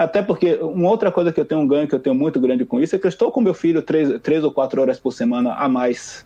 [0.00, 2.64] Até porque uma outra coisa que eu tenho um ganho, que eu tenho muito grande
[2.64, 5.12] com isso, é que eu estou com meu filho três, três ou quatro horas por
[5.12, 6.24] semana a mais.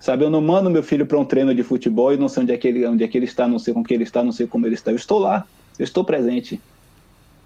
[0.00, 2.52] Sabe, eu não mando meu filho para um treino de futebol e não sei onde
[2.54, 4.32] é, que ele, onde é que ele está, não sei com que ele está, não
[4.32, 4.90] sei como ele está.
[4.90, 5.44] Eu estou lá,
[5.78, 6.58] eu estou presente.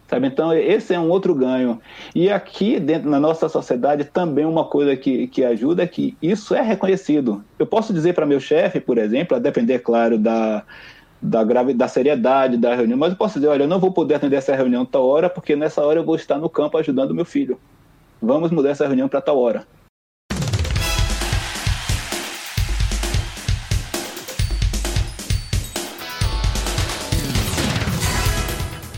[0.08, 0.28] Sabe?
[0.28, 1.80] Então, esse é um outro ganho.
[2.14, 6.54] E aqui, dentro na nossa sociedade, também uma coisa que, que ajuda é que isso
[6.54, 7.42] é reconhecido.
[7.58, 10.62] Eu posso dizer para meu chefe, por exemplo, a depender, claro, da,
[11.22, 14.16] da, grave, da seriedade da reunião, mas eu posso dizer, olha, eu não vou poder
[14.16, 17.24] atender essa reunião tal hora, porque nessa hora eu vou estar no campo ajudando meu
[17.24, 17.58] filho.
[18.20, 19.64] Vamos mudar essa reunião para tal hora.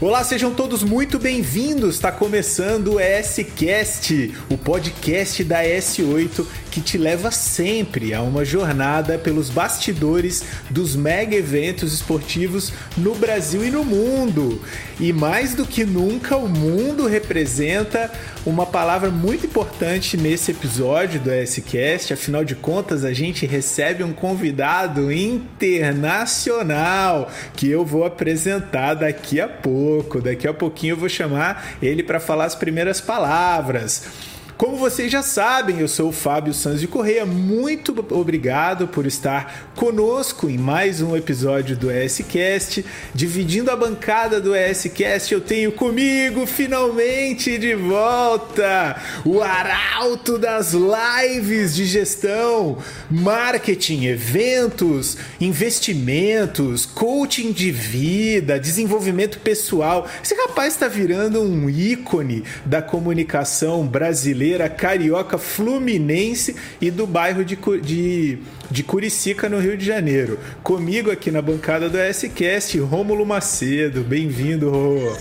[0.01, 1.95] Olá, sejam todos muito bem-vindos.
[1.95, 9.17] Está começando o ESCast, o podcast da S8 que te leva sempre a uma jornada
[9.17, 14.61] pelos bastidores dos mega eventos esportivos no Brasil e no mundo.
[14.99, 18.11] E mais do que nunca, o mundo representa
[18.45, 22.13] uma palavra muito importante nesse episódio do ESCast.
[22.13, 29.47] Afinal de contas, a gente recebe um convidado internacional que eu vou apresentar daqui a
[29.47, 30.21] pouco.
[30.21, 34.34] Daqui a pouquinho eu vou chamar ele para falar as primeiras palavras.
[34.57, 37.27] Como vocês já sabem, eu sou o Fábio Sanz de Correia.
[37.27, 42.85] Muito obrigado por estar conosco em mais um episódio do ESCast.
[43.13, 51.75] Dividindo a bancada do ESCast, eu tenho comigo finalmente de volta o arauto das lives
[51.75, 52.79] de gestão,
[53.11, 60.07] marketing, eventos, investimentos, coaching de vida, desenvolvimento pessoal.
[60.23, 67.45] Esse rapaz está virando um ícone da comunicação brasileira brasileira, carioca, fluminense e do bairro
[67.45, 68.39] de, de,
[68.71, 70.39] de Curicica, no Rio de Janeiro.
[70.63, 74.03] Comigo aqui na bancada do S-Cast, Rômulo Macedo.
[74.03, 75.17] Bem-vindo, Rô.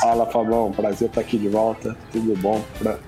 [0.00, 0.72] Fala, Fabão.
[0.72, 1.96] Prazer estar aqui de volta.
[2.10, 2.64] Tudo bom?
[2.78, 2.98] Pra...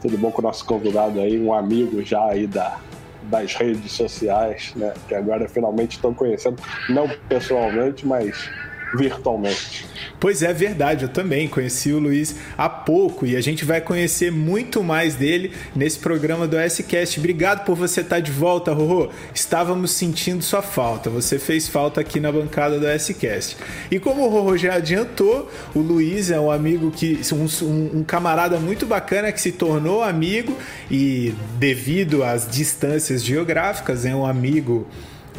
[0.00, 2.78] Tudo bom com o nosso convidado aí, um amigo já aí da,
[3.24, 4.92] das redes sociais, né?
[5.06, 8.50] Que agora finalmente estão conhecendo, não pessoalmente, mas
[8.94, 9.86] virtualmente.
[10.22, 14.30] Pois é, verdade, eu também conheci o Luiz há pouco e a gente vai conhecer
[14.30, 17.18] muito mais dele nesse programa do S-Cast.
[17.18, 19.10] Obrigado por você estar de volta, Rorô.
[19.34, 23.56] Estávamos sentindo sua falta, você fez falta aqui na bancada do S-Cast.
[23.90, 27.20] E como o Rorô já adiantou, o Luiz é um amigo que.
[27.32, 30.56] Um, um camarada muito bacana que se tornou amigo
[30.90, 34.86] e, devido às distâncias geográficas, é um amigo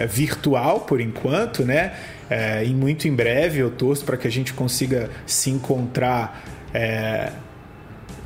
[0.08, 1.94] virtual por enquanto, né?
[2.30, 6.44] É, e muito em breve eu torço para que a gente consiga se encontrar
[6.74, 7.32] é,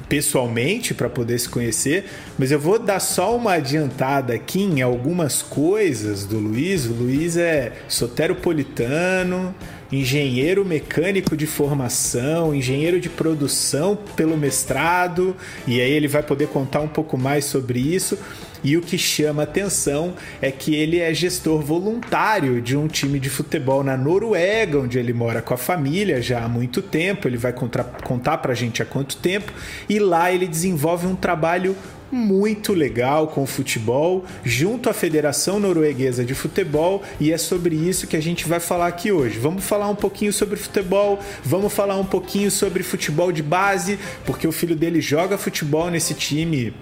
[0.08, 2.06] pessoalmente para poder se conhecer,
[2.38, 6.86] mas eu vou dar só uma adiantada aqui em algumas coisas do Luiz.
[6.86, 9.54] O Luiz é soteropolitano,
[9.92, 15.36] engenheiro mecânico de formação, engenheiro de produção pelo mestrado,
[15.66, 18.18] e aí ele vai poder contar um pouco mais sobre isso.
[18.64, 23.30] E o que chama atenção é que ele é gestor voluntário de um time de
[23.30, 27.28] futebol na Noruega, onde ele mora com a família já há muito tempo.
[27.28, 29.52] Ele vai contar, contar pra gente há quanto tempo.
[29.88, 31.76] E lá ele desenvolve um trabalho
[32.12, 38.08] muito legal com o futebol, junto à Federação Norueguesa de Futebol, e é sobre isso
[38.08, 39.38] que a gente vai falar aqui hoje.
[39.38, 44.48] Vamos falar um pouquinho sobre futebol, vamos falar um pouquinho sobre futebol de base, porque
[44.48, 46.74] o filho dele joga futebol nesse time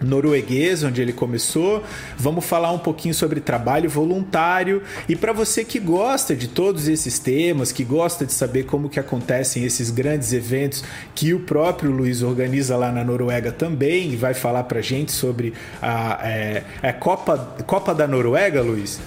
[0.00, 1.82] norueguês, onde ele começou.
[2.16, 7.18] Vamos falar um pouquinho sobre trabalho voluntário e para você que gosta de todos esses
[7.18, 10.82] temas, que gosta de saber como que acontecem esses grandes eventos
[11.14, 15.52] que o próprio Luiz organiza lá na Noruega também e vai falar para gente sobre
[15.80, 19.00] a, é, a Copa, Copa da Noruega, Luiz.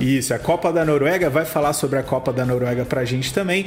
[0.00, 3.32] Isso, a Copa da Noruega vai falar sobre a Copa da Noruega para a gente
[3.32, 3.66] também.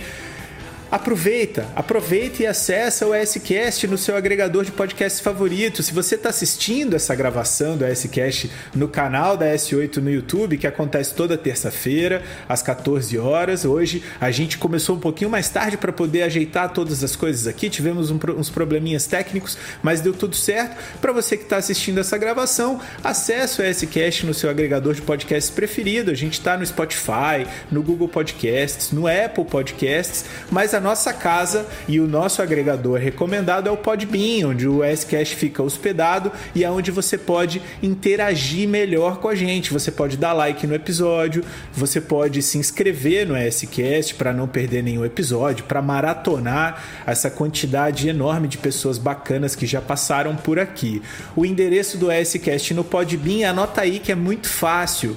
[0.92, 5.82] Aproveita, aproveita e acessa o S-Cast no seu agregador de podcast favorito.
[5.82, 10.68] Se você está assistindo essa gravação do S-Cast no canal da S8 no YouTube, que
[10.68, 13.64] acontece toda terça-feira, às 14 horas.
[13.64, 17.70] Hoje a gente começou um pouquinho mais tarde para poder ajeitar todas as coisas aqui.
[17.70, 20.76] Tivemos um, uns probleminhas técnicos, mas deu tudo certo.
[21.00, 25.54] Para você que está assistindo essa gravação, acesse o S-Cast no seu agregador de podcast
[25.54, 26.12] preferido.
[26.12, 31.66] A gente está no Spotify, no Google Podcasts, no Apple Podcasts, mas a nossa casa
[31.88, 36.70] e o nosso agregador recomendado é o Podbean, onde o SCast fica hospedado e é
[36.70, 39.72] onde você pode interagir melhor com a gente.
[39.72, 41.44] Você pode dar like no episódio,
[41.74, 48.10] você pode se inscrever no SCast para não perder nenhum episódio, para maratonar essa quantidade
[48.10, 51.02] enorme de pessoas bacanas que já passaram por aqui.
[51.36, 55.16] O endereço do SCast no Podbean, anota aí que é muito fácil.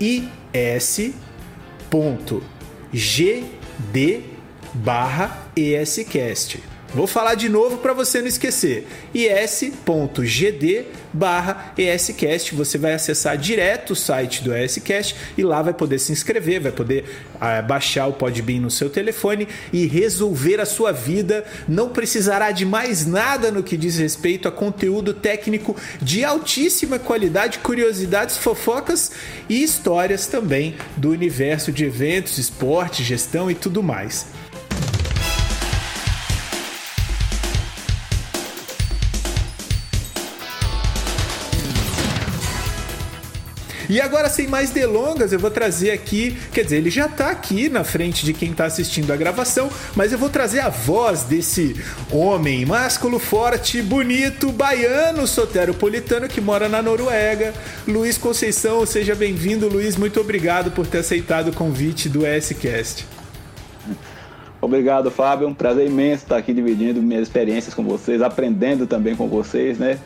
[0.00, 1.14] is.gd
[5.56, 6.60] escast.
[6.92, 8.84] Vou falar de novo para você não esquecer.
[9.14, 12.52] is.gd barra ESCast.
[12.56, 16.72] Você vai acessar direto o site do ESCast e lá vai poder se inscrever, vai
[16.72, 17.04] poder
[17.40, 21.44] ah, baixar o Podbean no seu telefone e resolver a sua vida.
[21.68, 27.60] Não precisará de mais nada no que diz respeito a conteúdo técnico de altíssima qualidade,
[27.60, 29.12] curiosidades, fofocas
[29.48, 34.26] e histórias também do universo de eventos, esporte, gestão e tudo mais.
[43.90, 47.68] E agora, sem mais delongas, eu vou trazer aqui, quer dizer, ele já tá aqui
[47.68, 51.74] na frente de quem tá assistindo a gravação, mas eu vou trazer a voz desse
[52.08, 57.52] homem másculo, forte, bonito, baiano, soteropolitano que mora na Noruega,
[57.84, 58.86] Luiz Conceição.
[58.86, 59.96] Seja bem-vindo, Luiz.
[59.96, 63.04] Muito obrigado por ter aceitado o convite do S-Cast.
[64.60, 65.48] Obrigado, Fábio.
[65.48, 69.98] Um prazer imenso estar aqui dividindo minhas experiências com vocês, aprendendo também com vocês, né?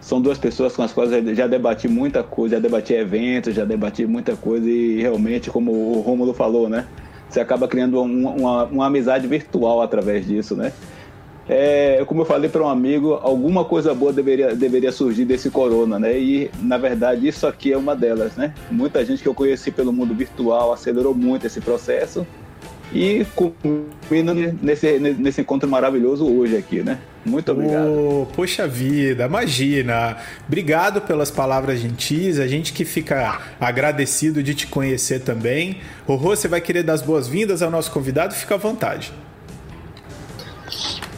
[0.00, 3.64] São duas pessoas com as quais eu já debati muita coisa, já debati eventos, já
[3.64, 6.86] debati muita coisa e realmente, como o Rômulo falou, né?
[7.28, 10.72] Você acaba criando um, uma, uma amizade virtual através disso, né?
[11.48, 15.98] É, como eu falei para um amigo, alguma coisa boa deveria, deveria surgir desse corona,
[15.98, 16.18] né?
[16.18, 18.54] E na verdade isso aqui é uma delas, né?
[18.70, 22.26] Muita gente que eu conheci pelo mundo virtual acelerou muito esse processo
[22.92, 26.98] e culmina nesse, nesse encontro maravilhoso hoje aqui, né?
[27.24, 27.86] Muito obrigado.
[27.86, 30.16] Oh, poxa vida, imagina.
[30.46, 32.40] Obrigado pelas palavras gentis.
[32.40, 35.78] A gente que fica agradecido de te conhecer também.
[36.06, 38.34] Rorô, você vai querer dar as boas-vindas ao nosso convidado?
[38.34, 39.12] Fica à vontade.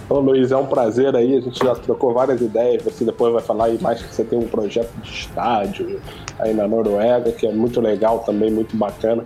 [0.09, 1.37] Ô Luiz, é um prazer aí.
[1.37, 2.83] A gente já trocou várias ideias.
[2.83, 6.01] Você depois vai falar aí mais que você tem um projeto de estádio
[6.39, 9.25] aí na Noruega, que é muito legal também, muito bacana.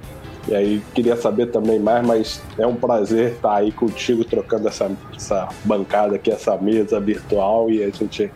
[0.49, 4.91] E aí queria saber também mais, mas é um prazer estar aí contigo trocando essa,
[5.15, 8.31] essa bancada aqui, essa mesa virtual e a gente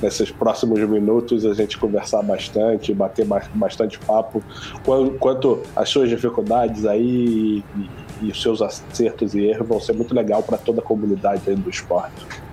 [0.00, 4.42] nesses próximos minutos a gente conversar bastante, bater bastante papo
[5.18, 7.90] quanto as suas dificuldades aí e,
[8.22, 11.70] e os seus acertos e erros vão ser muito legal para toda a comunidade do
[11.70, 12.45] esporte.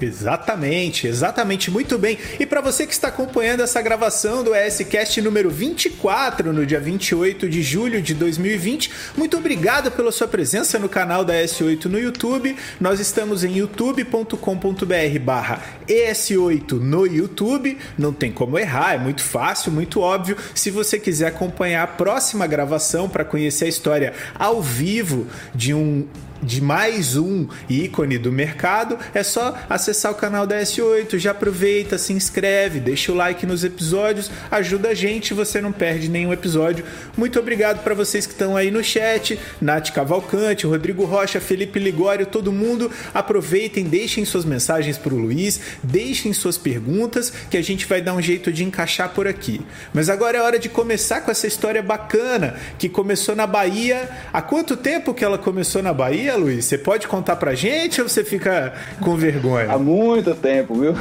[0.00, 2.18] Exatamente, exatamente, muito bem.
[2.38, 7.48] E para você que está acompanhando essa gravação do ESCast número 24, no dia 28
[7.48, 12.54] de julho de 2020, muito obrigado pela sua presença no canal da S8 no YouTube.
[12.80, 19.72] Nós estamos em youtube.com.br barra ES8 no YouTube, não tem como errar, é muito fácil,
[19.72, 20.36] muito óbvio.
[20.54, 26.06] Se você quiser acompanhar a próxima gravação para conhecer a história ao vivo de um
[26.42, 31.98] de mais um ícone do mercado, é só acessar o canal da S8, já aproveita,
[31.98, 36.84] se inscreve, deixa o like nos episódios, ajuda a gente, você não perde nenhum episódio.
[37.16, 42.26] Muito obrigado para vocês que estão aí no chat, Nath Cavalcante, Rodrigo Rocha, Felipe Ligório,
[42.26, 42.90] todo mundo.
[43.12, 48.14] Aproveitem, deixem suas mensagens para o Luiz, deixem suas perguntas que a gente vai dar
[48.14, 49.60] um jeito de encaixar por aqui.
[49.92, 54.08] Mas agora é hora de começar com essa história bacana que começou na Bahia.
[54.32, 56.27] Há quanto tempo que ela começou na Bahia?
[56.36, 56.64] Luiz?
[56.64, 59.70] Você pode contar pra gente ou você fica com vergonha?
[59.70, 60.94] Há muito tempo, viu?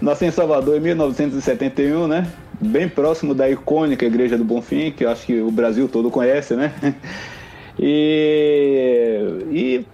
[0.00, 2.26] Nasci em Salvador em 1971, né?
[2.60, 6.54] Bem próximo da icônica Igreja do Bonfim, que eu acho que o Brasil todo conhece,
[6.54, 6.72] né?
[7.78, 9.18] E,
[9.50, 9.86] e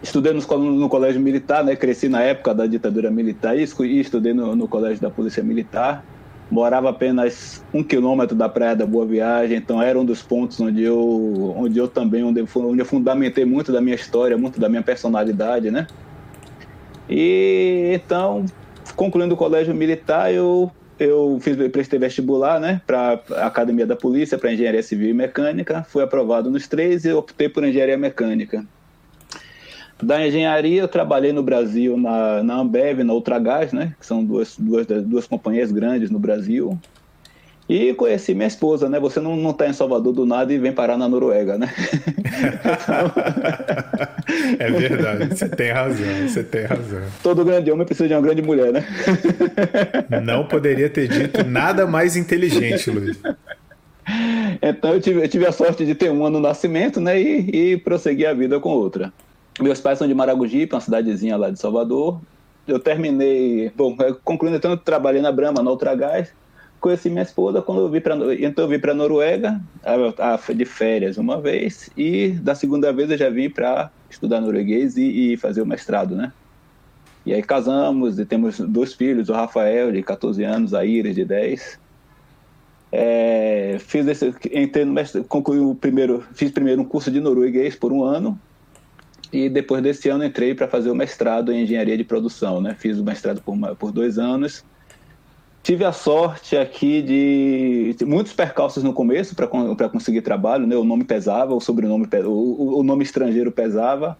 [0.00, 0.40] estudei no,
[0.72, 1.74] no, colégio militar, né?
[1.74, 6.04] Cresci na época da ditadura militar e estudei no, no colégio da Polícia Militar
[6.50, 10.82] morava apenas um quilômetro da praia da Boa Viagem, então era um dos pontos onde
[10.82, 14.68] eu, onde eu também, onde eu, onde eu fundamentei muito da minha história, muito da
[14.68, 15.86] minha personalidade, né?
[17.08, 18.44] E então,
[18.94, 24.50] concluindo o colégio militar, eu eu fiz, prestei vestibular, né, para Academia da Polícia, para
[24.50, 28.64] Engenharia Civil e Mecânica, fui aprovado nos três e optei por Engenharia Mecânica.
[30.02, 33.94] Da engenharia, eu trabalhei no Brasil na, na Ambev, na Ultragás, né?
[33.98, 36.78] Que são duas, duas, duas companhias grandes no Brasil.
[37.68, 39.00] E conheci minha esposa, né?
[39.00, 41.68] Você não, não tá em Salvador do nada e vem parar na Noruega, né?
[44.60, 47.02] é verdade, você tem razão, você tem razão.
[47.22, 48.86] Todo grande homem precisa de uma grande mulher, né?
[50.22, 53.18] Não poderia ter dito nada mais inteligente, Luiz.
[54.62, 57.20] Então eu tive, eu tive a sorte de ter uma no nascimento, né?
[57.20, 59.12] E, e prosseguir a vida com outra.
[59.60, 62.20] Meus pais são de Maragogipe, uma cidadezinha lá de Salvador.
[62.66, 66.32] Eu terminei, bom, concluindo então, eu trabalhei na Brahma, na Ultragás.
[66.78, 69.60] Conheci minha esposa quando eu vi para então vim para Noruega,
[70.54, 75.32] de férias uma vez e da segunda vez eu já vim para estudar norueguês e,
[75.32, 76.32] e, fazer o mestrado, né?
[77.24, 81.24] E aí casamos e temos dois filhos, o Rafael de 14 anos, a Iris de
[81.24, 81.80] 10.
[82.92, 87.74] É, fiz esse, entrei no mestrado, concluí o primeiro, fiz primeiro um curso de norueguês
[87.74, 88.38] por um ano
[89.32, 92.76] E depois desse ano entrei para fazer o mestrado em engenharia de produção, né?
[92.78, 94.64] Fiz o mestrado por, por dois anos.
[95.62, 100.76] Tive a sorte aqui de muitos percalços no começo para conseguir trabalho, né?
[100.76, 104.16] O nome pesava, o sobrenome, o, o nome estrangeiro pesava,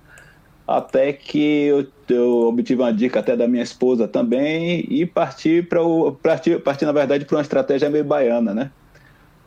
[0.66, 5.80] até que eu, eu, obtive uma dica até da minha esposa também e parti para
[5.80, 8.72] o parti, parti na verdade para uma estratégia meio baiana, né?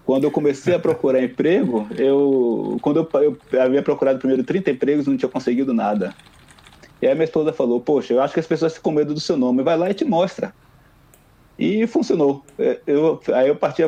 [0.10, 5.06] Quando eu comecei a procurar emprego, eu quando eu, eu havia procurado primeiro 30 empregos,
[5.06, 6.16] não tinha conseguido nada.
[7.00, 9.20] E aí minha esposa falou: "Poxa, eu acho que as pessoas ficam com medo do
[9.20, 10.52] seu nome, vai lá e te mostra".
[11.60, 12.42] E funcionou.
[12.88, 13.84] Eu, aí eu parti,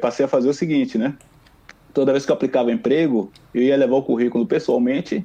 [0.00, 1.16] passei a fazer o seguinte, né?
[1.92, 5.24] Toda vez que eu aplicava emprego, eu ia levar o currículo pessoalmente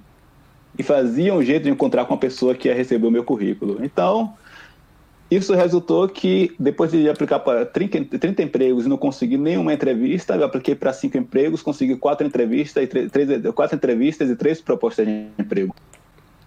[0.77, 3.83] e fazia um jeito de encontrar com a pessoa que ia receber o meu currículo.
[3.83, 4.35] Então,
[5.29, 10.35] isso resultou que, depois de aplicar para 30, 30 empregos e não conseguir nenhuma entrevista,
[10.35, 15.05] eu apliquei para cinco empregos, consegui quatro entrevistas, e três, quatro entrevistas e três propostas
[15.05, 15.75] de emprego.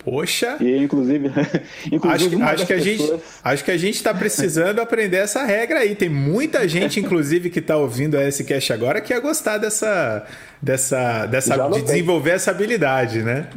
[0.04, 0.56] Poxa!
[0.60, 1.30] E inclusive,
[1.92, 3.10] inclusive acho, acho que a pessoas...
[3.10, 5.94] gente acho que a gente está precisando aprender essa regra aí.
[5.94, 10.26] Tem muita gente, inclusive, que está ouvindo a S-Cash agora que ia gostar dessa
[10.60, 13.48] dessa dessa de desenvolver essa habilidade, né?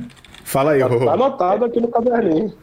[0.43, 1.03] Fala aí, Rô.
[1.03, 2.53] Tá anotado aqui no caderninho.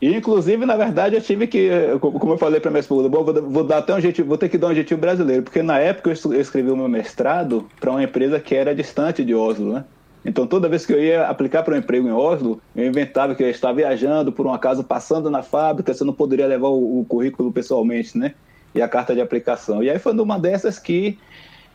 [0.00, 3.78] Inclusive, na verdade, eu tive que, como eu falei para minha esposa, vou, vou, dar
[3.78, 6.70] até um jeitinho, vou ter que dar um jeitinho brasileiro, porque na época eu escrevi
[6.70, 9.84] o meu mestrado para uma empresa que era distante de Oslo, né?
[10.24, 13.42] Então, toda vez que eu ia aplicar para um emprego em Oslo, eu inventava que
[13.42, 17.04] eu estava viajando, por um acaso passando na fábrica, você não poderia levar o, o
[17.04, 18.34] currículo pessoalmente, né?
[18.74, 19.82] E a carta de aplicação.
[19.82, 21.18] E aí foi numa dessas que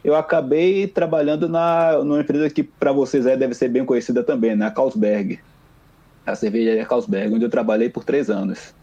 [0.04, 4.56] eu acabei trabalhando na, numa empresa que para vocês aí deve ser bem conhecida também,
[4.56, 4.72] na né?
[4.72, 5.40] Carlsberg
[6.26, 8.74] a cervejaria Carlsberg, onde eu trabalhei por três anos.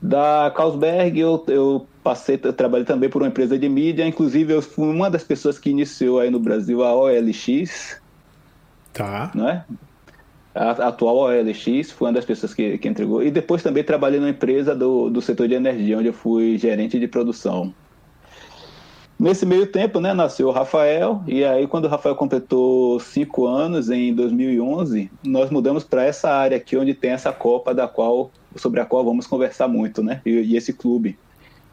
[0.00, 4.60] Da Carlsberg eu, eu passei, eu trabalhei também por uma empresa de mídia, inclusive eu
[4.60, 8.00] fui uma das pessoas que iniciou aí no Brasil a OLX.
[8.92, 9.30] Tá.
[9.34, 9.64] Né?
[10.54, 13.22] A, a atual OLX foi uma das pessoas que, que entregou.
[13.22, 16.98] E depois também trabalhei numa empresa do, do setor de energia, onde eu fui gerente
[16.98, 17.74] de produção.
[19.24, 23.88] Nesse meio tempo, né, nasceu o Rafael, e aí quando o Rafael completou cinco anos,
[23.88, 28.82] em 2011, nós mudamos para essa área aqui, onde tem essa Copa, da qual, sobre
[28.82, 31.18] a qual vamos conversar muito, né, e, e esse clube.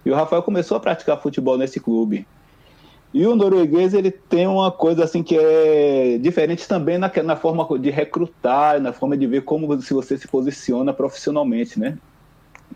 [0.05, 2.25] E o Rafael começou a praticar futebol nesse clube.
[3.13, 7.67] E o norueguês ele tem uma coisa assim que é diferente também na, na forma
[7.77, 11.97] de recrutar, na forma de ver como se você se posiciona profissionalmente, né?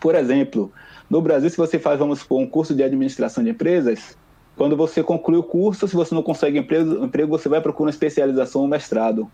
[0.01, 0.69] Por exemplo,
[1.09, 4.17] no Brasil, se você faz, vamos supor, um curso de administração de empresas,
[4.57, 7.91] quando você conclui o curso, se você não consegue emprego, emprego você vai procurar uma
[7.91, 9.29] especialização ou um mestrado.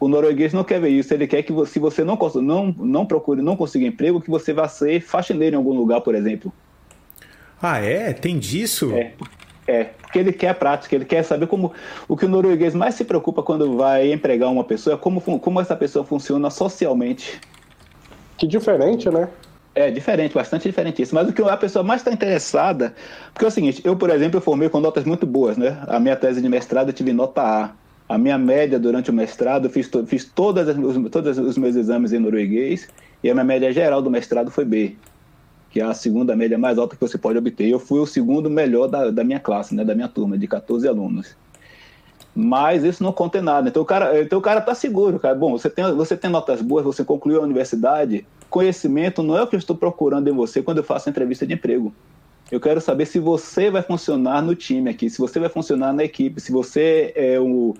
[0.00, 3.06] O norueguês não quer ver isso, ele quer que você, se você não, não, não
[3.06, 6.52] procure, não consiga emprego, que você vá ser faxineiro em algum lugar, por exemplo.
[7.60, 8.12] Ah, é?
[8.12, 8.92] Tem disso?
[8.92, 9.12] É,
[9.66, 11.72] é, porque ele quer prática, ele quer saber como.
[12.06, 15.60] O que o norueguês mais se preocupa quando vai empregar uma pessoa é como, como
[15.60, 17.40] essa pessoa funciona socialmente.
[18.38, 19.28] Que diferente, né?
[19.78, 21.14] É diferente, bastante diferente isso.
[21.14, 22.92] Mas o que a pessoa mais está interessada,
[23.32, 25.80] porque é o seguinte, eu, por exemplo, eu formei com notas muito boas, né?
[25.86, 27.70] A minha tese de mestrado eu tive nota A.
[28.08, 30.76] A minha média durante o mestrado, fiz, to, fiz todas as,
[31.12, 32.88] todos os meus exames em norueguês,
[33.22, 34.96] e a minha média geral do mestrado foi B,
[35.70, 37.68] que é a segunda média mais alta que você pode obter.
[37.68, 39.84] Eu fui o segundo melhor da, da minha classe, né?
[39.84, 41.36] Da minha turma, de 14 alunos
[42.34, 43.68] mas isso não conta em nada.
[43.68, 45.34] Então o cara, então o cara tá seguro, cara.
[45.34, 49.46] Bom, você tem, você tem notas boas, você concluiu a universidade, conhecimento não é o
[49.46, 51.94] que eu estou procurando em você quando eu faço entrevista de emprego.
[52.50, 56.04] Eu quero saber se você vai funcionar no time aqui, se você vai funcionar na
[56.04, 57.76] equipe, se você é o,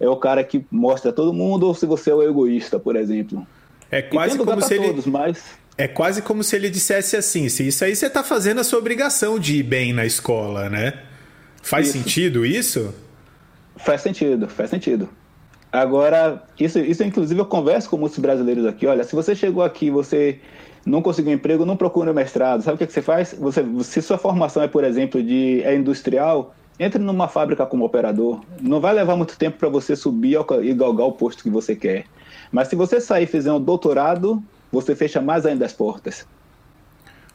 [0.00, 3.46] é o cara que mostra todo mundo ou se você é o egoísta, por exemplo.
[3.90, 5.12] É quase como se todos, ele...
[5.12, 5.44] mas...
[5.78, 8.78] É quase como se ele dissesse assim: se isso aí você está fazendo a sua
[8.78, 10.94] obrigação de ir bem na escola, né?
[11.62, 11.98] Faz isso.
[11.98, 12.94] sentido isso?
[13.76, 15.06] Faz sentido, faz sentido.
[15.76, 18.86] Agora, isso, isso inclusive eu converso com muitos brasileiros aqui.
[18.86, 20.40] Olha, se você chegou aqui você
[20.86, 22.62] não conseguiu emprego, não procura um mestrado.
[22.62, 23.34] Sabe o que, é que você faz?
[23.38, 28.40] Você, se sua formação é, por exemplo, de é industrial, entre numa fábrica como operador.
[28.60, 32.04] Não vai levar muito tempo para você subir e galgar o posto que você quer.
[32.52, 36.26] Mas se você sair e fizer um doutorado, você fecha mais ainda as portas.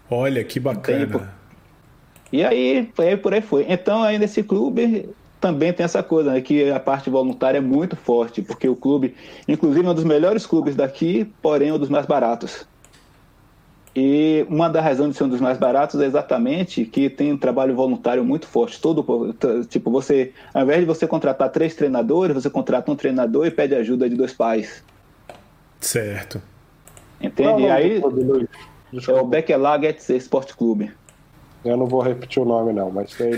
[0.10, 1.33] Olha, que bacana.
[2.31, 3.65] E aí, aí por aí foi.
[3.67, 5.10] Então, aí nesse clube,
[5.41, 9.15] também tem essa coisa, né, que a parte voluntária é muito forte, porque o clube,
[9.48, 12.65] inclusive, é um dos melhores clubes daqui, porém é um dos mais baratos.
[13.93, 17.38] E uma das razões de ser um dos mais baratos é exatamente que tem um
[17.38, 18.79] trabalho voluntário muito forte.
[18.79, 19.36] Todo
[19.67, 23.75] tipo você, ao invés de você contratar três treinadores, você contrata um treinador e pede
[23.75, 24.81] ajuda de dois pais.
[25.81, 26.41] Certo.
[27.19, 27.50] Entende?
[27.50, 30.91] Não, não, aí é o Beckelaget Sport Clube.
[31.63, 33.34] Eu não vou repetir o nome, não, mas tem.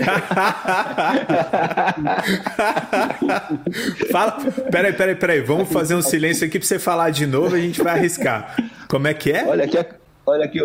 [4.10, 4.38] Fala.
[4.70, 5.40] Peraí, peraí, peraí.
[5.40, 8.56] Vamos fazer um silêncio aqui para você falar de novo e a gente vai arriscar.
[8.88, 9.44] Como é que é?
[9.46, 9.76] Olha aqui,
[10.26, 10.58] olha aqui.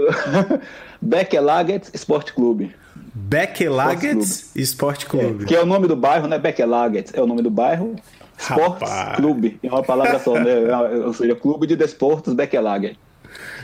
[1.01, 2.73] Beckelaget Sport Clube.
[3.13, 4.23] Beckelaget
[4.55, 5.43] Sport Clube.
[5.43, 6.39] É, que é o nome do bairro, né?
[6.39, 7.93] Beckelaget é o nome do bairro.
[8.37, 10.63] Sports Clube, é uma palavra só, né?
[10.63, 12.97] É ou seja, Clube de Desportos Beckelaget.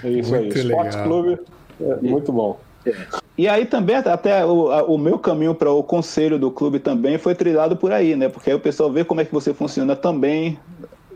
[0.03, 1.39] É isso muito aí, Sports Clube,
[1.79, 2.59] é, muito bom.
[2.85, 2.93] É.
[3.37, 7.35] E aí também até o, o meu caminho para o conselho do clube também foi
[7.35, 8.29] trilhado por aí, né?
[8.29, 10.57] Porque aí o pessoal vê como é que você funciona também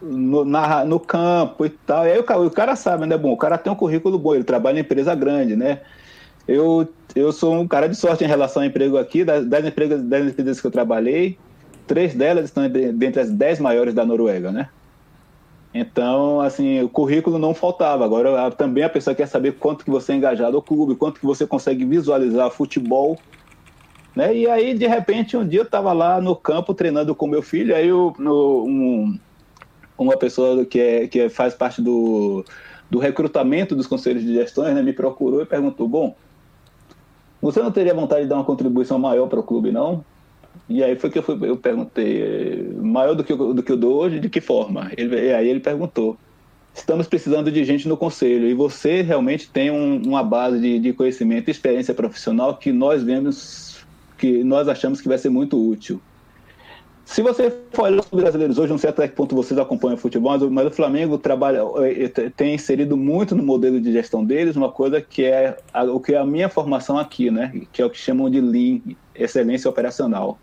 [0.01, 2.05] no, na, no campo e tal.
[2.05, 3.17] E aí o, o cara sabe, né?
[3.17, 5.79] Bom, o cara tem um currículo bom, ele trabalha em empresa grande, né?
[6.45, 10.01] Eu, eu sou um cara de sorte em relação ao emprego aqui, das, das, empresas,
[10.03, 11.37] das empresas que eu trabalhei,
[11.87, 14.67] três delas estão dentre as dez maiores da Noruega, né?
[15.73, 18.03] Então, assim, o currículo não faltava.
[18.03, 21.25] Agora, também a pessoa quer saber quanto que você é engajado ao clube, quanto que
[21.25, 23.19] você consegue visualizar futebol.
[24.15, 24.35] Né?
[24.35, 27.75] E aí, de repente, um dia eu estava lá no campo treinando com meu filho,
[27.75, 29.19] aí eu, no, um,
[29.97, 32.43] uma pessoa que, é, que faz parte do,
[32.89, 36.15] do recrutamento dos conselhos de gestões né, me procurou e perguntou, bom,
[37.39, 40.03] você não teria vontade de dar uma contribuição maior para o clube, não?
[40.69, 43.77] E aí foi que eu, fui, eu perguntei, maior do que, eu, do que eu
[43.77, 44.91] dou hoje, de que forma?
[44.95, 46.15] Ele, e aí ele perguntou,
[46.75, 50.93] estamos precisando de gente no conselho e você realmente tem um, uma base de, de
[50.93, 53.83] conhecimento e experiência profissional que nós vemos,
[54.15, 55.99] que nós achamos que vai ser muito útil.
[57.03, 59.99] Se você for olhar os brasileiros hoje, não sei até que ponto vocês acompanham o
[59.99, 64.55] futebol, mas o Flamengo trabalha, eh, eh, tem inserido muito no modelo de gestão deles
[64.55, 65.57] uma coisa que é
[65.91, 67.51] o que é a minha formação aqui, né?
[67.73, 68.81] Que é o que chamam de Lean,
[69.15, 70.37] excelência operacional.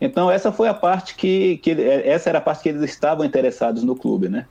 [0.00, 3.82] Então essa foi a parte que, que essa era a parte que eles estavam interessados
[3.82, 4.46] no clube, né?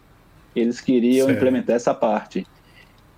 [0.56, 1.38] Eles queriam certo.
[1.38, 2.46] implementar essa parte.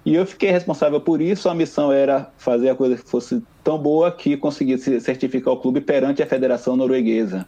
[0.06, 1.50] E eu fiquei responsável por isso.
[1.50, 5.82] A missão era fazer a coisa que fosse tão boa que conseguisse certificar o clube
[5.82, 7.48] perante a Federação Norueguesa,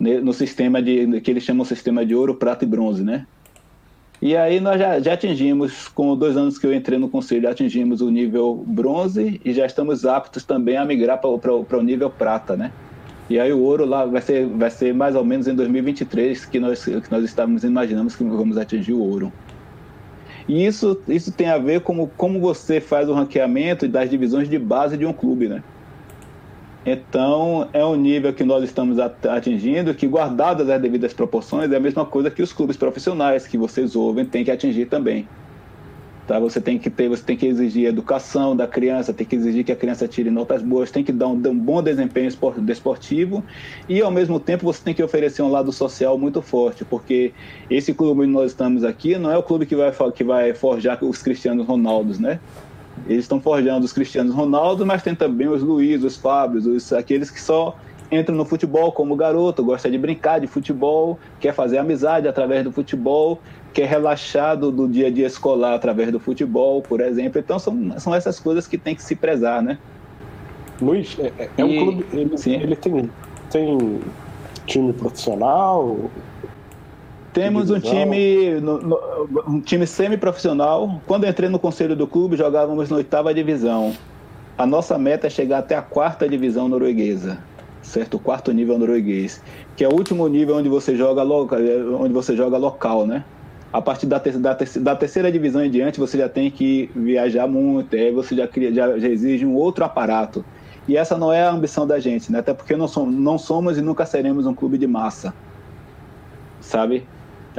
[0.00, 0.18] né?
[0.20, 3.26] no sistema de que eles chamam de sistema de ouro, prata e bronze, né?
[4.20, 8.00] E aí nós já, já atingimos, com dois anos que eu entrei no conselho, atingimos
[8.00, 12.72] o nível bronze e já estamos aptos também a migrar para o nível prata, né?
[13.28, 16.58] E aí o ouro lá vai ser, vai ser mais ou menos em 2023 que
[16.58, 19.32] nós, que nós estávamos imaginando que vamos atingir o ouro.
[20.48, 24.58] E isso, isso tem a ver com como você faz o ranqueamento das divisões de
[24.58, 25.62] base de um clube, né?
[26.86, 31.80] Então, é um nível que nós estamos atingindo, que guardadas as devidas proporções, é a
[31.80, 35.28] mesma coisa que os clubes profissionais que vocês ouvem têm que atingir também.
[36.28, 36.38] Tá?
[36.38, 39.72] Você tem que ter, você tem que exigir educação da criança, tem que exigir que
[39.72, 43.42] a criança tire notas boas, tem que dar um, um bom desempenho desportivo
[43.88, 47.32] e ao mesmo tempo você tem que oferecer um lado social muito forte, porque
[47.70, 51.02] esse clube onde nós estamos aqui não é o clube que vai que vai forjar
[51.02, 52.38] os Cristianos Ronaldos, né?
[53.06, 57.30] Eles estão forjando os Cristianos Ronaldo, mas tem também os Luiz, os Fábios, os, aqueles
[57.30, 57.74] que só
[58.10, 62.72] entram no futebol como garoto, gosta de brincar de futebol, quer fazer amizade através do
[62.72, 63.40] futebol
[63.72, 67.38] que é relaxado do dia a dia escolar através do futebol, por exemplo.
[67.38, 69.78] Então são, são essas coisas que tem que se prezar, né?
[70.80, 72.06] Luiz, é, é, é um clube.
[72.12, 72.54] Ele, sim.
[72.54, 73.10] ele tem,
[73.50, 74.00] tem
[74.66, 76.10] time profissional?
[77.32, 79.00] Temos um time, no, no,
[79.46, 81.00] um time semi-profissional.
[81.06, 83.92] Quando entrei no conselho do clube, jogávamos na oitava divisão.
[84.56, 87.38] A nossa meta é chegar até a quarta divisão norueguesa,
[87.88, 88.14] certo?
[88.14, 89.42] O quarto nível norueguês,
[89.76, 93.24] que é o último nível onde você joga, onde você joga local, né?
[93.72, 96.90] a partir da, ter, da, ter, da, terceira divisão em diante, você já tem que
[96.94, 100.44] viajar muito, aí você já, cria, já, já, exige um outro aparato.
[100.86, 102.38] E essa não é a ambição da gente, né?
[102.38, 105.34] até porque não somos, não somos e nunca seremos um clube de massa,
[106.62, 107.06] sabe?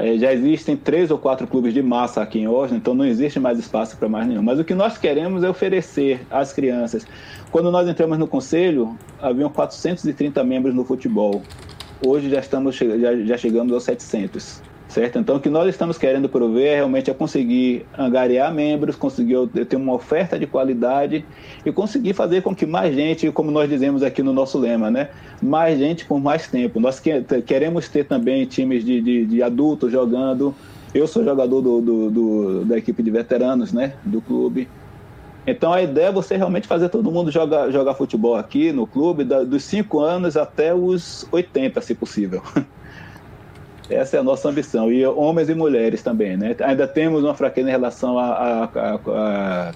[0.01, 3.37] É, já existem três ou quatro clubes de massa aqui em Oslo, então não existe
[3.37, 4.41] mais espaço para mais nenhum.
[4.41, 7.05] Mas o que nós queremos é oferecer às crianças.
[7.51, 11.41] Quando nós entramos no conselho, haviam 430 membros no futebol.
[12.05, 15.19] Hoje já, estamos, já, já chegamos aos 700 certo?
[15.19, 19.35] Então, o que nós estamos querendo prover é realmente é conseguir angariar membros, conseguir
[19.69, 21.23] ter uma oferta de qualidade
[21.63, 25.09] e conseguir fazer com que mais gente, como nós dizemos aqui no nosso lema, né?
[25.41, 26.79] Mais gente por mais tempo.
[26.79, 26.99] Nós
[27.45, 30.55] queremos ter também times de, de, de adultos jogando.
[30.93, 33.93] Eu sou jogador do, do, do, da equipe de veteranos, né?
[34.03, 34.67] Do clube.
[35.45, 39.23] Então a ideia é você realmente fazer todo mundo jogar, jogar futebol aqui no clube,
[39.23, 42.41] da, dos 5 anos até os 80, se possível.
[43.89, 44.91] Essa é a nossa ambição.
[44.91, 46.55] E homens e mulheres também, né?
[46.61, 49.73] Ainda temos uma fraqueza em relação a, a, a, a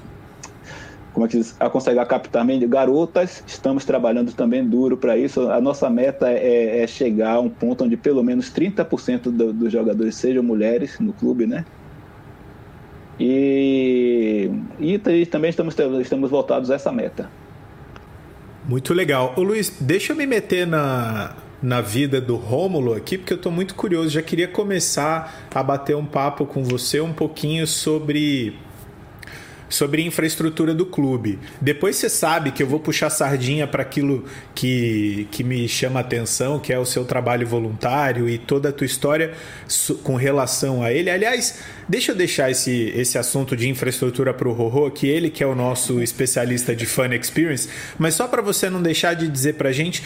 [1.13, 3.43] como é que diz, a conseguir captar garotas.
[3.45, 5.49] Estamos trabalhando também duro para isso.
[5.49, 9.71] A nossa meta é, é, chegar a um ponto onde pelo menos 30% do, dos
[9.71, 11.65] jogadores sejam mulheres no clube, né?
[13.19, 14.49] E,
[14.80, 14.97] e
[15.28, 17.30] também estamos, estamos voltados a essa meta.
[18.67, 19.34] Muito legal.
[19.38, 23.52] Ô Luiz, deixa eu me meter na, na vida do Rômulo aqui, porque eu estou
[23.52, 24.10] muito curioso.
[24.10, 28.60] Já queria começar a bater um papo com você um pouquinho sobre
[29.69, 31.39] sobre infraestrutura do clube.
[31.60, 34.23] Depois você sabe que eu vou puxar sardinha para aquilo
[34.54, 38.86] que, que me chama atenção, que é o seu trabalho voluntário e toda a tua
[38.86, 39.34] história
[40.04, 41.10] com relação a ele.
[41.10, 45.43] Aliás, deixa eu deixar esse, esse assunto de infraestrutura para o Rorô, que ele que
[45.43, 49.56] é o nosso especialista de Fun Experience, mas só para você não deixar de dizer
[49.56, 50.04] para gente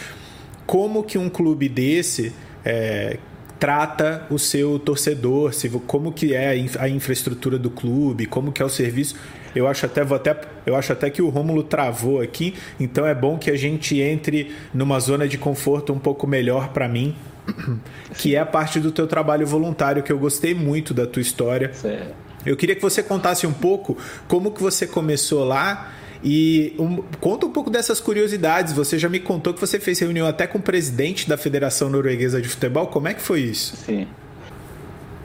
[0.68, 3.18] como que um clube desse é,
[3.58, 8.66] trata o seu torcedor, se, como que é a infraestrutura do clube, como que é
[8.66, 9.16] o serviço.
[9.56, 13.16] Eu acho até, vou até, eu acho até que o Rômulo travou aqui, então é
[13.16, 17.16] bom que a gente entre numa zona de conforto um pouco melhor para mim,
[18.20, 21.74] que é a parte do teu trabalho voluntário, que eu gostei muito da tua história.
[21.74, 22.14] Certo.
[22.46, 25.92] Eu queria que você contasse um pouco como que você começou lá
[26.24, 28.74] e um, conta um pouco dessas curiosidades.
[28.74, 32.42] Você já me contou que você fez reunião até com o presidente da Federação Norueguesa
[32.42, 32.88] de Futebol.
[32.88, 33.76] Como é que foi isso?
[33.78, 34.08] Sim.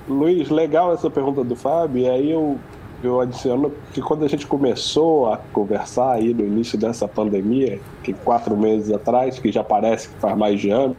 [0.09, 2.03] Luiz, legal essa pergunta do Fábio.
[2.03, 2.59] E aí eu,
[3.03, 8.13] eu adiciono que quando a gente começou a conversar aí no início dessa pandemia, que
[8.13, 10.97] quatro meses atrás, que já parece que faz mais de ano,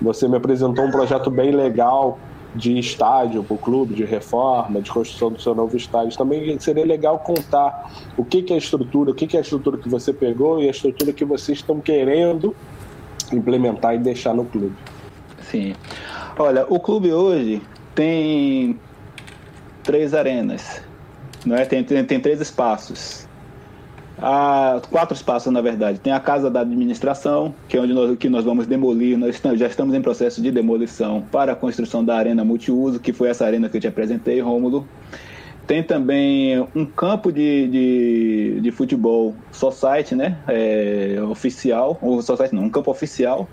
[0.00, 2.18] você me apresentou um projeto bem legal
[2.54, 6.16] de estádio para o clube, de reforma, de construção do seu novo estádio.
[6.16, 9.42] Também seria legal contar o que, que é a estrutura, o que, que é a
[9.42, 12.54] estrutura que você pegou e a estrutura que vocês estão querendo
[13.32, 14.76] implementar e deixar no clube.
[15.50, 15.74] Sim.
[16.38, 17.60] Olha, o clube hoje
[17.94, 18.78] tem
[19.82, 20.82] três arenas,
[21.44, 21.64] não é?
[21.64, 23.26] Tem, tem, tem três espaços
[24.18, 25.98] há quatro espaços, na verdade.
[25.98, 29.18] Tem a Casa da Administração, que é onde nós, que nós vamos demolir.
[29.18, 33.28] Nós já estamos em processo de demolição para a construção da Arena Multiuso, que foi
[33.28, 34.86] essa arena que eu te apresentei, Rômulo.
[35.66, 40.36] Tem também um campo de, de, de futebol society, né?
[40.46, 43.48] É, oficial, ou society não, um campo oficial,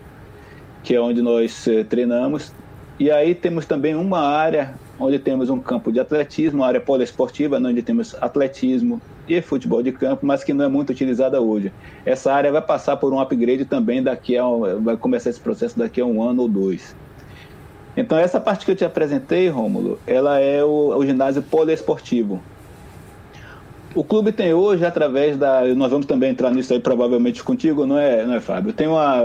[0.83, 2.53] que é onde nós é, treinamos.
[2.99, 7.57] E aí temos também uma área onde temos um campo de atletismo, uma área poliesportiva,
[7.57, 9.01] onde temos atletismo
[9.37, 11.71] e futebol de campo, mas que não é muito utilizada hoje.
[12.05, 14.43] Essa área vai passar por um upgrade também daqui a
[14.81, 16.95] vai começar esse processo daqui a um ano ou dois.
[17.95, 22.41] Então essa parte que eu te apresentei, Rômulo, ela é o, o ginásio poliesportivo.
[23.93, 25.65] O clube tem hoje, através da.
[25.75, 28.71] Nós vamos também entrar nisso aí provavelmente contigo, não é, não é Fábio?
[28.71, 29.21] Tem uma,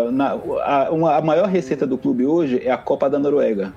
[0.91, 1.17] uma.
[1.17, 3.73] A maior receita do clube hoje é a Copa da Noruega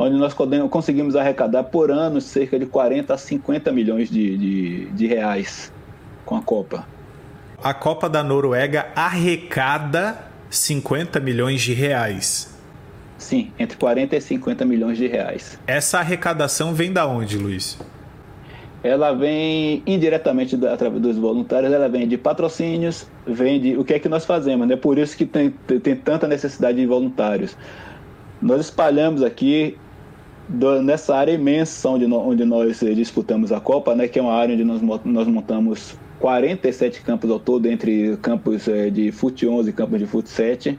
[0.00, 0.34] onde nós
[0.70, 5.70] conseguimos arrecadar por ano cerca de 40 a 50 milhões de, de, de reais
[6.24, 6.86] com a Copa.
[7.62, 12.58] A Copa da Noruega arrecada 50 milhões de reais.
[13.18, 15.58] Sim, entre 40 e 50 milhões de reais.
[15.66, 17.78] Essa arrecadação vem da onde, Luiz?
[18.82, 23.92] Ela vem indiretamente da, através dos voluntários, ela vem de patrocínios, vem de o que
[23.92, 24.76] é que nós fazemos, né?
[24.76, 27.54] Por isso que tem, tem tanta necessidade de voluntários.
[28.40, 29.76] Nós espalhamos aqui
[30.50, 34.22] do, nessa área imensa onde, no, onde nós eh, disputamos a Copa, né, que é
[34.22, 39.46] uma área onde nós, nós montamos 47 campos ao todo, entre campos é, de fute
[39.46, 40.78] 11 e campos de fute 7.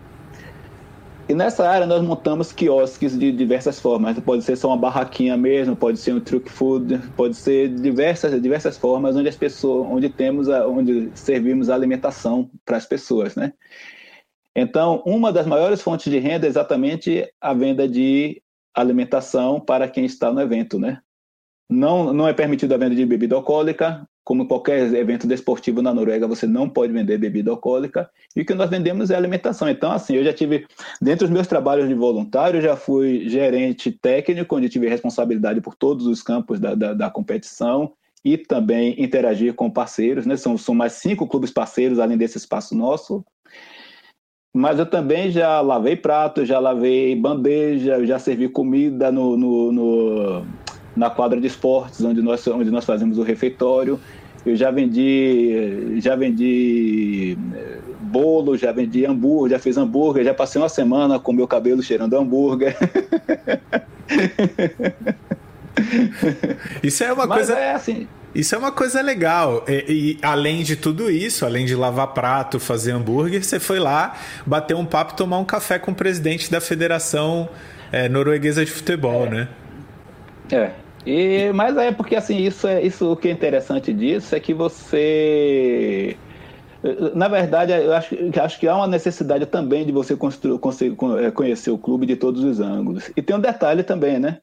[1.29, 4.19] E nessa área nós montamos quiosques de diversas formas.
[4.19, 8.77] Pode ser só uma barraquinha mesmo, pode ser um truck food, pode ser diversas diversas
[8.77, 13.53] formas onde as pessoas, onde temos a, onde servimos a alimentação para as pessoas, né?
[14.53, 18.41] Então, uma das maiores fontes de renda é exatamente a venda de
[18.73, 21.01] alimentação para quem está no evento, né?
[21.69, 26.27] Não, não é permitido a venda de bebida alcoólica, como qualquer evento desportivo na Noruega,
[26.27, 29.69] você não pode vender bebida alcoólica, e o que nós vendemos é alimentação.
[29.69, 30.67] Então, assim, eu já tive,
[31.01, 35.75] dentro dos meus trabalhos de voluntário, eu já fui gerente técnico, onde tive responsabilidade por
[35.75, 40.37] todos os campos da, da, da competição, e também interagir com parceiros, né?
[40.37, 43.25] São, são mais cinco clubes parceiros, além desse espaço nosso,
[44.53, 50.45] mas eu também já lavei prato, já lavei bandeja, já servi comida no, no, no,
[50.95, 53.97] na quadra de esportes, onde nós, onde nós fazemos o refeitório.
[54.45, 60.59] Eu já vendi, já vendi eh, bolo, já vendi hambúrguer, já fiz hambúrguer, já passei
[60.59, 62.75] uma semana com meu cabelo cheirando hambúrguer.
[66.83, 67.53] Isso é uma Mas coisa.
[67.53, 68.07] É assim.
[68.33, 69.65] Isso é uma coisa legal.
[69.67, 74.17] E, e, além de tudo isso, além de lavar prato, fazer hambúrguer, você foi lá
[74.45, 77.49] bater um papo, tomar um café com o presidente da Federação
[77.91, 79.29] é, Norueguesa de Futebol, é.
[79.29, 79.47] né?
[80.51, 80.71] É.
[81.05, 84.53] E, mas é porque assim, isso é isso o que é interessante disso é que
[84.53, 86.15] você
[87.13, 90.59] Na verdade, eu acho, acho que há uma necessidade também de você construir,
[91.23, 93.11] é, conhecer o clube de todos os ângulos.
[93.15, 94.39] E tem um detalhe também, né?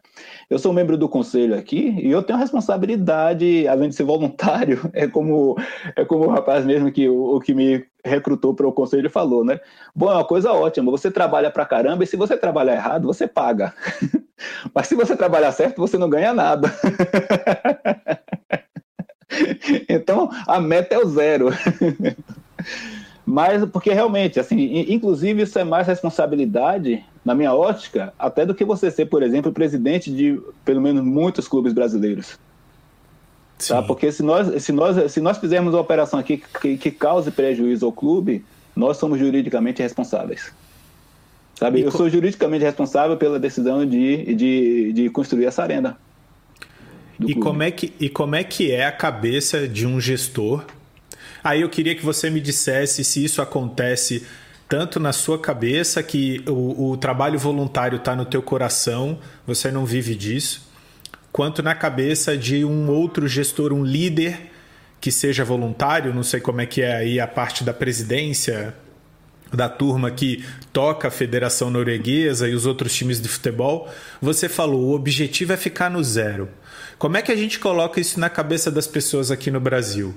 [0.48, 4.88] Eu sou membro do conselho aqui e eu tenho a responsabilidade, além de ser voluntário,
[4.94, 5.56] é como,
[5.96, 9.58] é como o rapaz mesmo que o que me recrutou para o conselho falou, né?
[9.94, 13.26] Bom, é uma coisa ótima, você trabalha para caramba e se você trabalhar errado, você
[13.26, 13.74] paga.
[14.72, 16.72] Mas se você trabalhar certo, você não ganha nada.
[19.88, 21.48] então, a meta é o zero.
[23.24, 28.64] Mas, porque realmente, assim, inclusive isso é mais responsabilidade, na minha ótica, até do que
[28.64, 32.38] você ser, por exemplo, presidente de, pelo menos, muitos clubes brasileiros.
[33.66, 33.82] Tá?
[33.82, 37.84] Porque se nós, se, nós, se nós fizermos uma operação aqui que, que cause prejuízo
[37.84, 40.52] ao clube, nós somos juridicamente responsáveis.
[41.54, 41.80] Sabe?
[41.80, 45.98] E eu sou juridicamente responsável pela decisão de, de, de construir essa arena.
[47.26, 50.64] E como, é que, e como é que é a cabeça de um gestor?
[51.42, 54.26] Aí eu queria que você me dissesse se isso acontece
[54.68, 59.86] tanto na sua cabeça, que o, o trabalho voluntário está no teu coração, você não
[59.86, 60.68] vive disso,
[61.32, 64.50] quanto na cabeça de um outro gestor, um líder
[65.00, 68.74] que seja voluntário, não sei como é que é aí a parte da presidência,
[69.52, 73.88] da turma que toca a Federação Norueguesa e os outros times de futebol,
[74.20, 76.48] você falou, o objetivo é ficar no zero.
[76.98, 80.14] Como é que a gente coloca isso na cabeça das pessoas aqui no Brasil?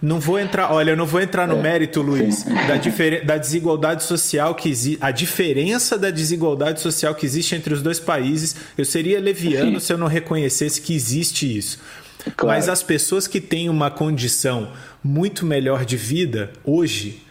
[0.00, 2.76] Não vou entrar, olha, eu não vou entrar no é, mérito, Luiz, da,
[3.24, 7.98] da, desigualdade social que existe, a diferença da desigualdade social que existe entre os dois
[7.98, 8.56] países.
[8.76, 11.78] Eu seria leviano se eu não reconhecesse que existe isso.
[12.36, 12.56] Claro.
[12.56, 17.22] Mas as pessoas que têm uma condição muito melhor de vida hoje,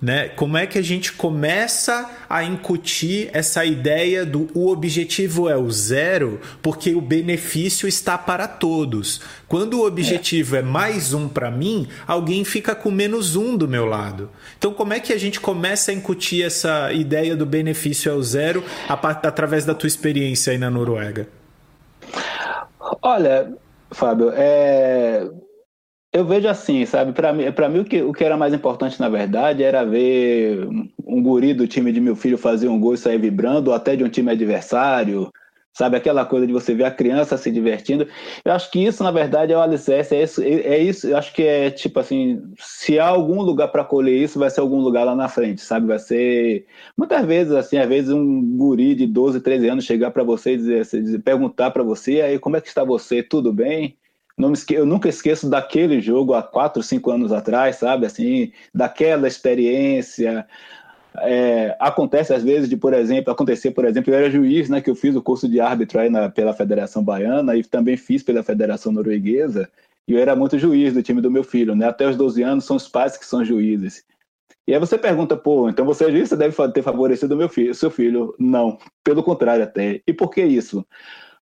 [0.00, 0.28] né?
[0.28, 5.70] Como é que a gente começa a incutir essa ideia do o objetivo é o
[5.70, 9.20] zero, porque o benefício está para todos.
[9.48, 13.66] Quando o objetivo é, é mais um para mim, alguém fica com menos um do
[13.66, 14.30] meu lado.
[14.56, 18.22] Então, como é que a gente começa a incutir essa ideia do benefício é o
[18.22, 21.28] zero através da tua experiência aí na Noruega?
[23.02, 23.52] Olha,
[23.90, 25.28] Fábio, é
[26.18, 27.12] eu vejo assim, sabe?
[27.12, 30.66] Para mim, para mim o, que, o que era mais importante, na verdade, era ver
[31.06, 33.94] um guri do time de meu filho fazer um gol e sair vibrando, ou até
[33.94, 35.30] de um time adversário,
[35.72, 35.96] sabe?
[35.96, 38.08] Aquela coisa de você ver a criança se divertindo.
[38.44, 40.16] Eu acho que isso, na verdade, é o alicerce.
[40.16, 43.84] É isso, é isso eu acho que é tipo assim: se há algum lugar para
[43.84, 45.86] colher isso, vai ser algum lugar lá na frente, sabe?
[45.86, 46.66] Vai ser.
[46.96, 50.56] Muitas vezes, assim, às vezes um guri de 12, 13 anos chegar para você e
[50.56, 53.22] dizer, perguntar para você, aí, como é que está você?
[53.22, 53.96] Tudo bem?
[54.38, 54.74] Não esque...
[54.74, 58.06] eu nunca esqueço daquele jogo há quatro, cinco anos atrás, sabe?
[58.06, 60.46] Assim, daquela experiência.
[61.20, 64.88] É, acontece às vezes de, por exemplo, acontecer, por exemplo, eu era juiz, né, que
[64.88, 68.42] eu fiz o curso de árbitro aí na, pela Federação Baiana e também fiz pela
[68.42, 69.68] Federação Norueguesa,
[70.08, 71.86] e eu era muito juiz do time do meu filho, né?
[71.86, 74.04] Até os 12 anos são os pais que são juízes.
[74.66, 77.74] E aí você pergunta, pô, então você é juiz, você deve ter favorecido meu filho,
[77.74, 78.34] seu filho.
[78.38, 80.00] Não, pelo contrário até.
[80.06, 80.86] E por que isso?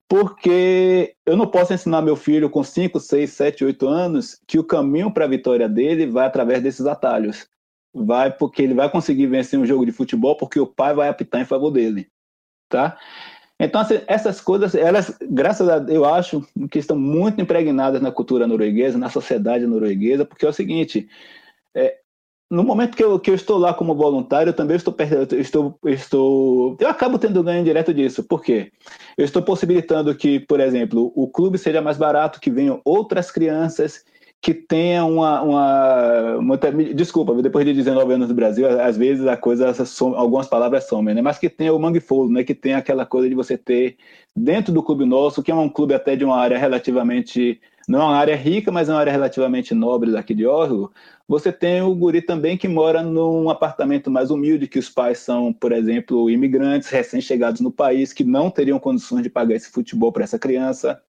[0.07, 4.63] Porque eu não posso ensinar meu filho com 5, 6, 7, 8 anos que o
[4.63, 7.47] caminho para a vitória dele vai através desses atalhos.
[7.93, 11.41] Vai porque ele vai conseguir vencer um jogo de futebol porque o pai vai apitar
[11.41, 12.09] em favor dele,
[12.69, 12.97] tá?
[13.59, 18.45] Então, assim, essas coisas, elas, graças a eu acho que estão muito impregnadas na cultura
[18.45, 21.07] norueguesa, na sociedade norueguesa, porque é o seguinte,
[21.73, 21.99] é,
[22.49, 24.95] no momento que eu, que eu estou lá como voluntário, eu também estou,
[25.31, 26.77] estou, estou.
[26.79, 28.23] Eu acabo tendo ganho direto disso.
[28.23, 28.71] Por quê?
[29.17, 34.05] Eu estou possibilitando que, por exemplo, o clube seja mais barato, que venham outras crianças,
[34.41, 35.41] que tenham uma.
[35.41, 36.58] uma, uma
[36.93, 39.73] desculpa, depois de 19 anos no Brasil, às vezes a coisa,
[40.15, 41.21] algumas palavras somem, né?
[41.23, 42.43] Mas que tenha o mangue fold, né?
[42.43, 43.97] Que tenha aquela coisa de você ter
[44.36, 48.03] dentro do clube nosso, que é um clube até de uma área relativamente não é
[48.03, 50.91] uma área rica, mas é uma área relativamente nobre daqui de Oslo,
[51.27, 55.51] você tem o guri também que mora num apartamento mais humilde, que os pais são,
[55.51, 60.23] por exemplo, imigrantes recém-chegados no país, que não teriam condições de pagar esse futebol para
[60.23, 61.01] essa criança.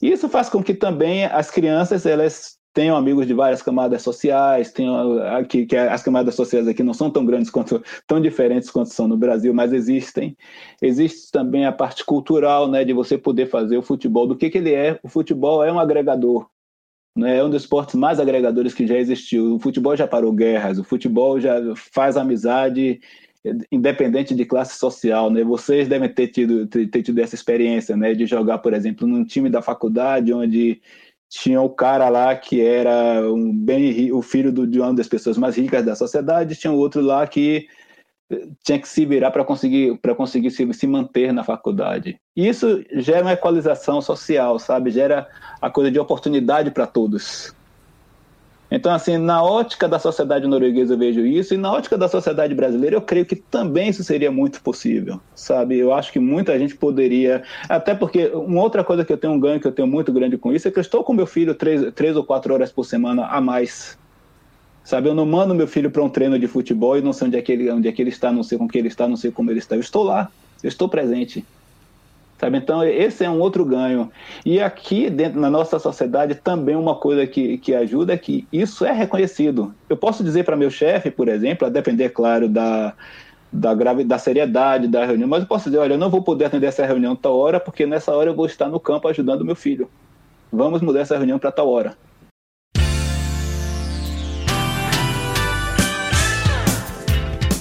[0.00, 5.20] Isso faz com que também as crianças elas tenham amigos de várias camadas sociais, tenham
[5.34, 9.08] aqui que as camadas sociais aqui não são tão grandes quanto tão diferentes quanto são
[9.08, 10.36] no Brasil, mas existem.
[10.80, 14.58] Existe também a parte cultural, né, de você poder fazer o futebol do que que
[14.58, 14.96] ele é.
[15.02, 16.46] O futebol é um agregador.
[17.16, 19.56] Né, é um dos esportes mais agregadores que já existiu.
[19.56, 23.00] O futebol já parou guerras, o futebol já faz amizade
[23.70, 25.42] independente de classe social, né?
[25.44, 28.12] Vocês devem ter tido, ter tido essa experiência, né?
[28.12, 30.80] De jogar, por exemplo, num time da faculdade, onde
[31.28, 35.36] tinha o cara lá que era um bem o filho do, de uma das pessoas
[35.36, 37.66] mais ricas da sociedade, tinha o outro lá que
[38.30, 42.18] eh, tinha que se virar para conseguir para conseguir se, se manter na faculdade.
[42.34, 44.90] Isso gera uma equalização social, sabe?
[44.90, 45.28] Gera
[45.60, 47.54] a coisa de oportunidade para todos.
[48.70, 52.54] Então, assim, na ótica da sociedade norueguesa eu vejo isso, e na ótica da sociedade
[52.54, 55.78] brasileira eu creio que também isso seria muito possível, sabe?
[55.78, 59.40] Eu acho que muita gente poderia, até porque uma outra coisa que eu tenho um
[59.40, 61.54] ganho, que eu tenho muito grande com isso, é que eu estou com meu filho
[61.54, 63.98] três, três ou quatro horas por semana a mais,
[64.84, 65.08] sabe?
[65.08, 67.42] Eu não mando meu filho para um treino de futebol e não sei onde é,
[67.42, 69.30] que ele, onde é que ele está, não sei com que ele está, não sei
[69.30, 69.76] como ele está.
[69.76, 70.30] Eu estou lá,
[70.62, 71.42] eu estou presente.
[72.38, 72.56] Sabe?
[72.56, 74.10] Então, esse é um outro ganho.
[74.46, 78.84] E aqui, dentro na nossa sociedade, também uma coisa que, que ajuda é que isso
[78.84, 79.74] é reconhecido.
[79.88, 82.94] Eu posso dizer para meu chefe, por exemplo, a depender, claro, da,
[83.52, 86.44] da, grave, da seriedade da reunião, mas eu posso dizer: olha, eu não vou poder
[86.44, 89.56] atender essa reunião tal hora, porque nessa hora eu vou estar no campo ajudando meu
[89.56, 89.90] filho.
[90.52, 91.96] Vamos mudar essa reunião para tal hora.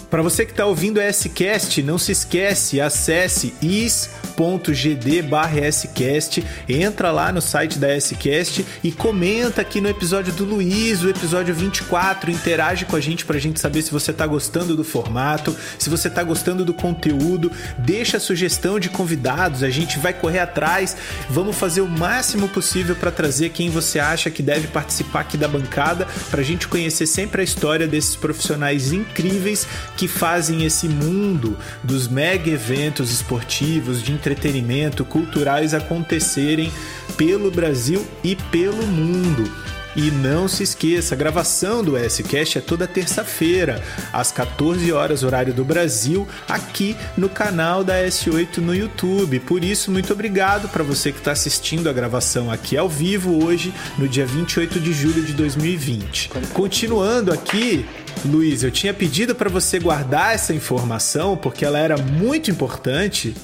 [0.10, 5.24] Para você que está ouvindo o S-Cast, não se esquece, acesse is s.gd
[5.72, 11.10] scast, entra lá no site da S-Cast e comenta aqui no episódio do Luiz, o
[11.10, 15.56] episódio 24, interage com a gente pra gente saber se você tá gostando do formato,
[15.80, 20.96] se você tá gostando do conteúdo, deixa sugestão de convidados, a gente vai correr atrás,
[21.30, 25.48] vamos fazer o máximo possível para trazer quem você acha que deve participar aqui da
[25.48, 32.08] bancada, pra gente conhecer sempre a história desses profissionais incríveis que fazem esse mundo dos
[32.08, 36.72] mega eventos esportivos de entretenimento, culturais acontecerem
[37.18, 39.52] pelo Brasil e pelo mundo.
[39.98, 43.84] E não se esqueça, a gravação do S-Cast é toda terça-feira,
[44.14, 49.40] às 14 horas, horário do Brasil, aqui no canal da S8 no YouTube.
[49.40, 53.74] Por isso, muito obrigado para você que está assistindo a gravação aqui ao vivo hoje,
[53.98, 56.30] no dia 28 de julho de 2020.
[56.54, 57.84] Continuando aqui,
[58.26, 63.36] Luiz, eu tinha pedido para você guardar essa informação porque ela era muito importante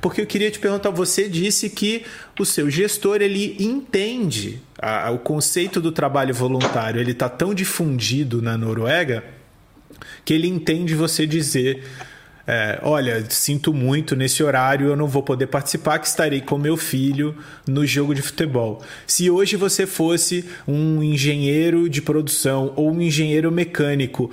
[0.00, 2.04] porque eu queria te perguntar, você disse que
[2.38, 8.42] o seu gestor ele entende a, o conceito do trabalho voluntário, ele está tão difundido
[8.42, 9.24] na Noruega
[10.24, 11.82] que ele entende você dizer
[12.46, 16.76] é, olha, sinto muito nesse horário, eu não vou poder participar, que estarei com meu
[16.76, 17.34] filho
[17.66, 18.82] no jogo de futebol.
[19.04, 24.30] Se hoje você fosse um engenheiro de produção ou um engenheiro mecânico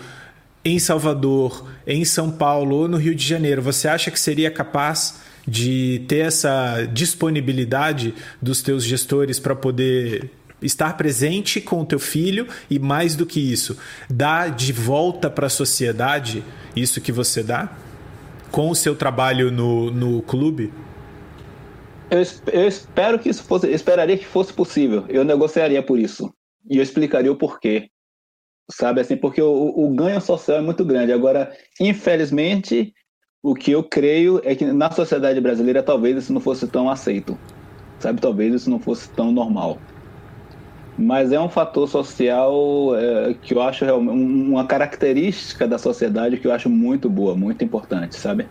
[0.64, 5.20] em Salvador, em São Paulo ou no Rio de Janeiro, você acha que seria capaz
[5.48, 10.30] de ter essa disponibilidade dos teus gestores para poder
[10.62, 13.76] estar presente com o teu filho e mais do que isso,
[14.10, 16.44] dar de volta para a sociedade
[16.76, 17.83] isso que você dá
[18.54, 20.72] com o seu trabalho no, no clube?
[22.12, 22.22] Eu,
[22.54, 25.06] eu espero que isso fosse, esperaria que fosse possível.
[25.10, 26.32] Eu negociaria por isso
[26.70, 27.90] e eu explicaria o porquê,
[28.70, 31.12] sabe assim, porque o, o ganho social é muito grande.
[31.12, 32.94] Agora, infelizmente,
[33.42, 37.36] o que eu creio é que na sociedade brasileira talvez isso não fosse tão aceito,
[38.00, 38.22] sabe?
[38.22, 39.80] Talvez isso não fosse tão normal.
[40.98, 46.52] Mas é um fator social é, que eu acho uma característica da sociedade que eu
[46.52, 48.48] acho muito boa, muito importante, sabe?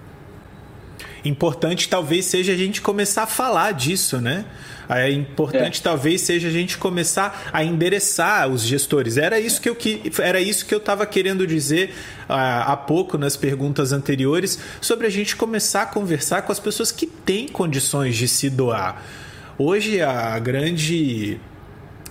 [1.24, 4.44] Importante talvez seja a gente começar a falar disso, né?
[4.88, 5.82] É importante é.
[5.82, 9.16] talvez seja a gente começar a endereçar os gestores.
[9.16, 11.90] Era isso que eu que era isso que eu estava querendo dizer
[12.28, 12.32] uh,
[12.66, 17.06] há pouco nas perguntas anteriores sobre a gente começar a conversar com as pessoas que
[17.06, 19.00] têm condições de se doar.
[19.56, 21.38] Hoje a grande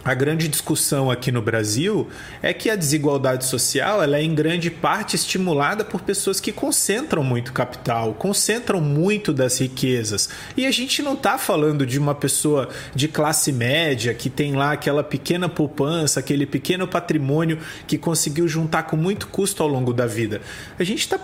[0.03, 2.09] a grande discussão aqui no Brasil
[2.41, 7.23] é que a desigualdade social ela é em grande parte estimulada por pessoas que concentram
[7.23, 10.29] muito capital, concentram muito das riquezas.
[10.57, 14.71] E a gente não está falando de uma pessoa de classe média que tem lá
[14.71, 20.07] aquela pequena poupança, aquele pequeno patrimônio que conseguiu juntar com muito custo ao longo da
[20.07, 20.41] vida.
[20.79, 21.19] A gente está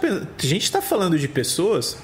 [0.80, 1.98] tá falando de pessoas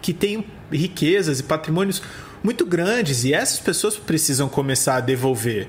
[0.00, 2.02] que têm riquezas e patrimônios
[2.42, 5.68] muito grandes e essas pessoas precisam começar a devolver.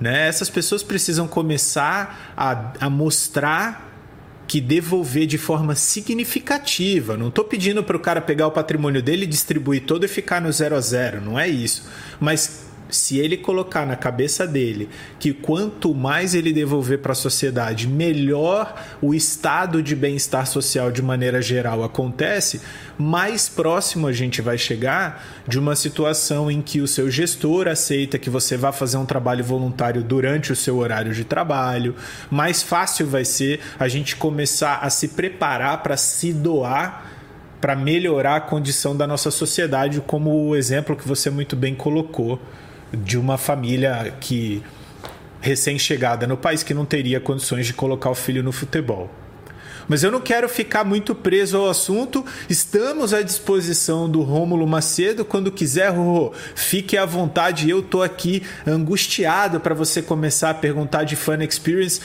[0.00, 0.28] Né?
[0.28, 3.86] Essas pessoas precisam começar a, a mostrar
[4.46, 7.16] que devolver de forma significativa.
[7.16, 10.52] Não estou pedindo para o cara pegar o patrimônio dele, distribuir todo e ficar no
[10.52, 11.88] zero a zero, não é isso.
[12.20, 17.88] Mas se ele colocar na cabeça dele que quanto mais ele devolver para a sociedade,
[17.88, 22.60] melhor o estado de bem-estar social de maneira geral acontece,
[22.98, 28.18] mais próximo a gente vai chegar de uma situação em que o seu gestor aceita
[28.18, 31.94] que você vá fazer um trabalho voluntário durante o seu horário de trabalho,
[32.30, 37.12] mais fácil vai ser a gente começar a se preparar para se doar
[37.60, 42.38] para melhorar a condição da nossa sociedade, como o exemplo que você muito bem colocou
[42.92, 44.62] de uma família que
[45.40, 49.10] recém-chegada no país que não teria condições de colocar o filho no futebol.
[49.88, 52.24] Mas eu não quero ficar muito preso ao assunto.
[52.48, 55.24] Estamos à disposição do Rômulo Macedo.
[55.24, 57.70] Quando quiser, Rô, fique à vontade.
[57.70, 62.00] Eu tô aqui angustiado para você começar a perguntar de Fun Experience.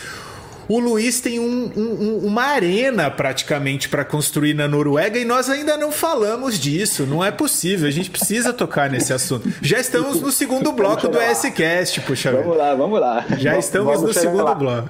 [0.68, 5.78] O Luiz tem um, um, uma arena praticamente para construir na Noruega e nós ainda
[5.78, 7.06] não falamos disso.
[7.06, 7.88] Não é possível.
[7.88, 9.50] A gente precisa tocar nesse assunto.
[9.62, 13.26] Já estamos no segundo bloco do S-Cast, puxa Vamos lá, vamos lá.
[13.38, 14.56] Já estamos vamos no segundo lá.
[14.56, 14.90] bloco.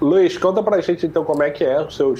[0.00, 2.14] Luiz, conta pra gente então como é que é o seu,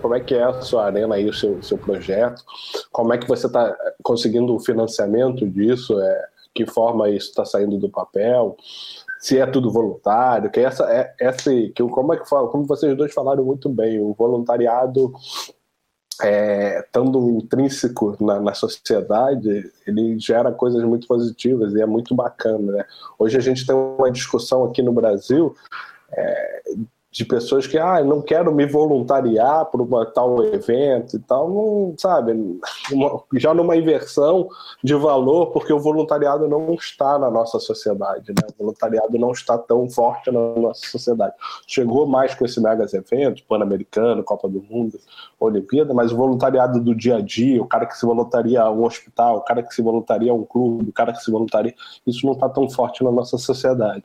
[0.00, 2.42] como é que é a sua arena aí, o seu, seu projeto,
[2.90, 7.76] como é que você está conseguindo o financiamento disso, é, que forma isso está saindo
[7.76, 8.56] do papel,
[9.22, 12.96] se é tudo voluntário, que essa é essa que como é que fala, como vocês
[12.96, 15.12] dois falaram muito bem, o voluntariado
[16.20, 22.72] é, estando intrínseco na, na, sociedade, ele gera coisas muito positivas e é muito bacana.
[22.72, 22.84] Né?
[23.16, 25.54] Hoje a gente tem uma discussão aqui no Brasil
[26.10, 26.62] é,
[27.12, 31.94] de pessoas que, ah, não quero me voluntariar para um tal evento e tal, não,
[31.98, 32.32] sabe,
[32.90, 34.48] uma, já numa inversão
[34.82, 38.48] de valor, porque o voluntariado não está na nossa sociedade, né?
[38.58, 41.34] O voluntariado não está tão forte na nossa sociedade.
[41.66, 44.98] Chegou mais com esse megas evento, Pan-Americano, Copa do Mundo,
[45.38, 48.84] Olimpíada, mas o voluntariado do dia a dia, o cara que se voluntaria a um
[48.84, 51.74] hospital, o cara que se voluntaria a um clube, o cara que se voluntaria,
[52.06, 54.02] isso não está tão forte na nossa sociedade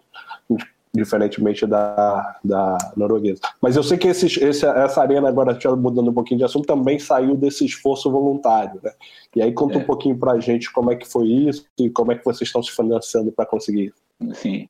[0.98, 3.40] diferentemente da, da norueguesa.
[3.62, 7.36] Mas eu sei que esse, essa arena, agora mudando um pouquinho de assunto, também saiu
[7.36, 8.92] desse esforço voluntário, né?
[9.36, 9.78] E aí conta é.
[9.78, 12.48] um pouquinho para a gente como é que foi isso e como é que vocês
[12.48, 13.94] estão se financiando para conseguir
[14.34, 14.66] Sim.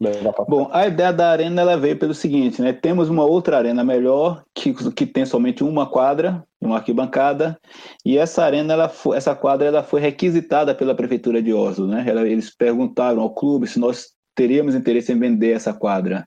[0.50, 2.74] Bom, a ideia da arena ela veio pelo seguinte, né?
[2.74, 7.58] Temos uma outra arena melhor que, que tem somente uma quadra, uma arquibancada,
[8.06, 12.04] e essa arena, ela foi, essa quadra, ela foi requisitada pela prefeitura de Oslo, né?
[12.06, 16.26] Ela, eles perguntaram ao clube se nós teríamos interesse em vender essa quadra.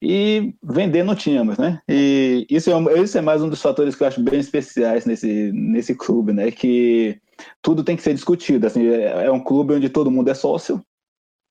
[0.00, 1.80] E vender não tínhamos, né?
[1.88, 5.52] E isso é, isso é mais um dos fatores que eu acho bem especiais nesse,
[5.52, 6.50] nesse clube, né?
[6.50, 7.20] Que
[7.60, 8.66] tudo tem que ser discutido.
[8.66, 10.82] Assim, é, é um clube onde todo mundo é sócio.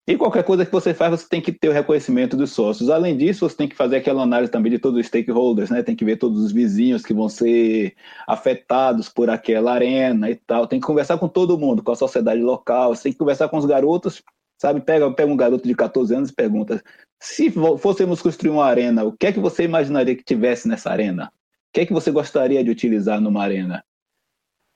[0.08, 2.90] E qualquer coisa que você faz, você tem que ter o reconhecimento dos sócios.
[2.90, 5.84] Além disso, você tem que fazer aquela análise também de todos os stakeholders, né?
[5.84, 7.94] Tem que ver todos os vizinhos que vão ser
[8.26, 10.66] afetados por aquela arena e tal.
[10.66, 12.96] Tem que conversar com todo mundo, com a sociedade local.
[12.96, 14.24] Você tem que conversar com os garotos
[14.58, 16.82] Sabe, pega, pega um garoto de 14 anos e pergunta:
[17.22, 21.26] se fôssemos construir uma arena, o que é que você imaginaria que tivesse nessa arena?
[21.26, 23.84] O que é que você gostaria de utilizar numa arena?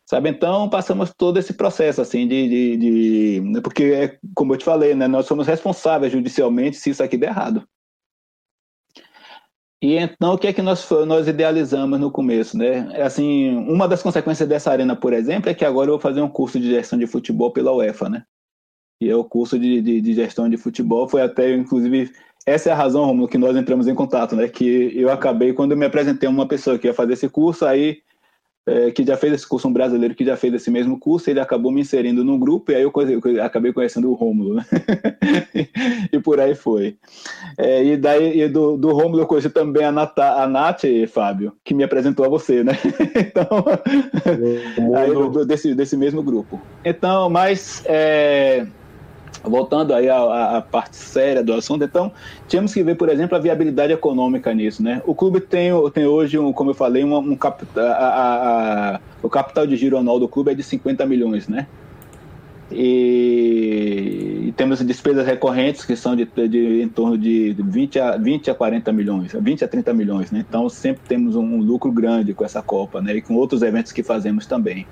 [0.07, 4.65] Sabe, então passamos todo esse processo assim de, de, de, porque é, como eu te
[4.65, 7.65] falei, né, nós somos responsáveis judicialmente se isso aqui der errado.
[9.81, 12.89] E então o que é que nós nós idealizamos no começo, né?
[12.93, 16.21] É assim, uma das consequências dessa arena, por exemplo, é que agora eu vou fazer
[16.21, 18.23] um curso de gestão de futebol pela UEFA, né?
[19.01, 21.09] E é o curso de, de, de, gestão de futebol.
[21.09, 22.11] Foi até, inclusive,
[22.45, 24.47] essa é a razão, Romulo, que nós entramos em contato, né?
[24.47, 27.65] Que eu acabei, quando eu me apresentei a uma pessoa que ia fazer esse curso,
[27.65, 27.97] aí,
[28.63, 31.39] é, que já fez esse curso, um brasileiro que já fez esse mesmo curso, ele
[31.39, 34.65] acabou me inserindo num grupo, e aí eu, eu acabei conhecendo o Rômulo, né?
[36.13, 36.95] e por aí foi.
[37.57, 41.53] É, e daí, e do, do Rômulo eu conheci também a, Nata, a Nath, Fábio,
[41.63, 42.73] que me apresentou a você, né?
[43.17, 43.65] então,
[44.95, 46.61] aí, do, desse, desse mesmo grupo.
[46.85, 47.83] Então, mas...
[47.87, 48.67] É,
[49.43, 52.11] Voltando aí à, à, parte séria do assunto, então,
[52.47, 55.01] tínhamos que ver, por exemplo, a viabilidade econômica nisso, né?
[55.05, 59.29] O clube tem, tem hoje, um, como eu falei, um, um cap, a, a, o
[59.29, 61.65] capital de giro anual do clube é de 50 milhões, né?
[62.71, 68.51] E, e temos despesas recorrentes que são de, de, em torno de 20 a, 20
[68.51, 70.45] a 40 milhões, 20 a 30 milhões, né?
[70.47, 73.15] Então, sempre temos um lucro grande com essa Copa, né?
[73.15, 74.85] E com outros eventos que fazemos também.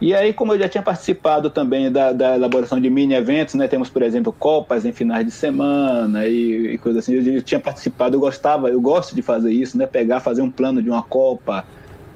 [0.00, 3.66] E aí, como eu já tinha participado também da, da elaboração de mini eventos, né?
[3.66, 7.14] Temos, por exemplo, copas em finais de semana e, e coisas assim.
[7.14, 9.86] Eu, eu, tinha participado, eu gostava, eu gosto de fazer isso, né?
[9.86, 11.64] Pegar, fazer um plano de uma copa.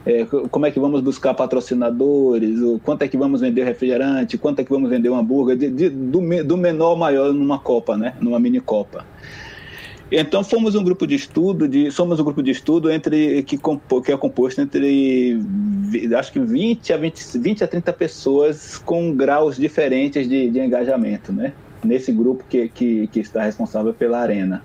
[0.07, 2.61] É, como é que vamos buscar patrocinadores?
[2.85, 4.39] Quanto é que vamos vender refrigerante?
[4.39, 5.57] Quanto é que vamos vender um hambúrguer?
[5.57, 8.15] De, de, do, do menor ao maior numa copa, né?
[8.21, 9.05] Numa mini copa.
[10.15, 14.13] Então fomos um grupo de estudo, de, somos um grupo de estudo entre que, que
[14.13, 15.41] é composto entre
[16.15, 21.33] acho que 20 a 20, 20 a 30 pessoas com graus diferentes de, de engajamento,
[21.33, 21.55] né?
[21.83, 24.63] Nesse grupo que, que, que, está responsável pela arena.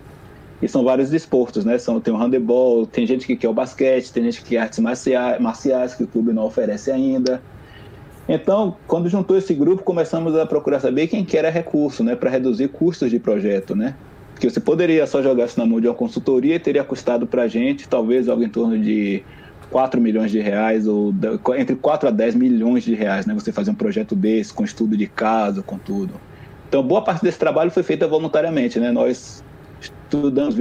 [0.61, 1.77] E são vários desportos, né?
[1.77, 4.79] São, tem o handebol, tem gente que quer o basquete, tem gente que quer artes
[4.79, 7.41] marciais, marciais que o clube não oferece ainda.
[8.27, 12.17] Então, quando juntou esse grupo, começamos a procurar saber quem quer recurso, né?
[12.17, 13.95] Para reduzir custos de projeto, né?
[14.37, 17.41] Porque você poderia só jogar isso na mão de uma consultoria e teria custado para
[17.41, 19.23] a gente talvez algo em torno de
[19.71, 21.11] 4 milhões de reais, ou
[21.57, 23.33] entre 4 a 10 milhões de reais, né?
[23.33, 26.13] Você fazer um projeto desse, com estudo de caso, com tudo.
[26.69, 28.91] Então, boa parte desse trabalho foi feita voluntariamente, né?
[28.91, 29.43] Nós
[29.81, 30.55] estudamos,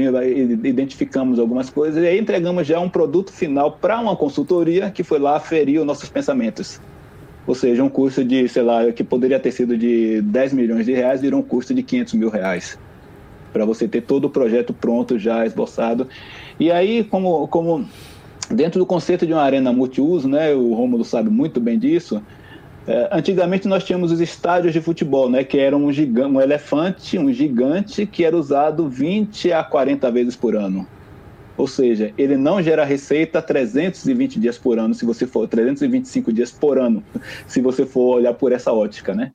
[0.64, 5.18] identificamos algumas coisas e aí entregamos já um produto final para uma consultoria que foi
[5.18, 6.81] lá ferir os nossos pensamentos.
[7.47, 10.95] Ou seja, um custo de, sei lá, que poderia ter sido de 10 milhões de
[10.95, 12.79] reais, virou um custo de 500 mil reais.
[13.57, 16.07] Para você ter todo o projeto pronto, já esboçado.
[16.61, 17.88] E aí, como, como
[18.50, 22.22] dentro do conceito de uma arena multiuso, né, o Rômulo sabe muito bem disso,
[22.86, 27.18] é, antigamente nós tínhamos os estádios de futebol, né, que eram um, gigante, um elefante,
[27.18, 30.86] um gigante, que era usado 20 a 40 vezes por ano.
[31.57, 36.52] Ou seja, ele não gera receita 320 dias por ano, se você for 325 dias
[36.52, 37.02] por ano,
[37.46, 39.32] se você for olhar por essa ótica, né?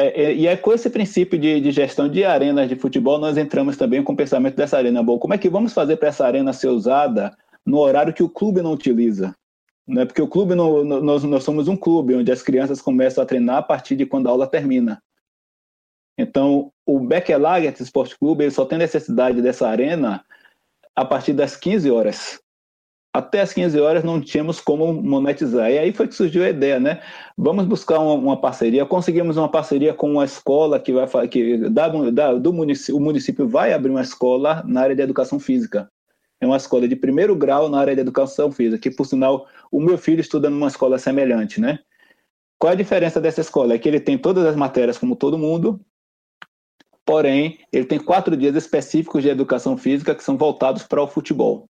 [0.00, 3.36] É, é, e é com esse princípio de, de, gestão de arenas de futebol, nós
[3.36, 5.02] entramos também com o pensamento dessa arena.
[5.02, 7.36] Bom, como é que vamos fazer para essa arena ser usada
[7.66, 9.34] no horário que o clube não utiliza?
[9.86, 10.06] Né?
[10.06, 13.58] Porque o clube, não, nós, nós somos um clube onde as crianças começam a treinar
[13.58, 15.02] a partir de quando a aula termina.
[16.16, 20.24] Então, o Beckelager Esporte Clube ele só tem necessidade dessa arena
[20.96, 22.40] a partir das 15 horas.
[23.12, 25.70] Até as 15 horas não tínhamos como monetizar.
[25.70, 27.02] E aí foi que surgiu a ideia, né?
[27.36, 28.86] Vamos buscar uma, uma parceria.
[28.86, 33.48] Conseguimos uma parceria com uma escola que vai que da, da, do município, o município
[33.48, 35.90] vai abrir uma escola na área de educação física.
[36.40, 39.80] É uma escola de primeiro grau na área de educação física, que por sinal o
[39.80, 41.80] meu filho estuda numa escola semelhante, né?
[42.58, 43.74] Qual a diferença dessa escola?
[43.74, 45.80] É que ele tem todas as matérias como todo mundo,
[47.04, 51.66] porém, ele tem quatro dias específicos de educação física que são voltados para o futebol.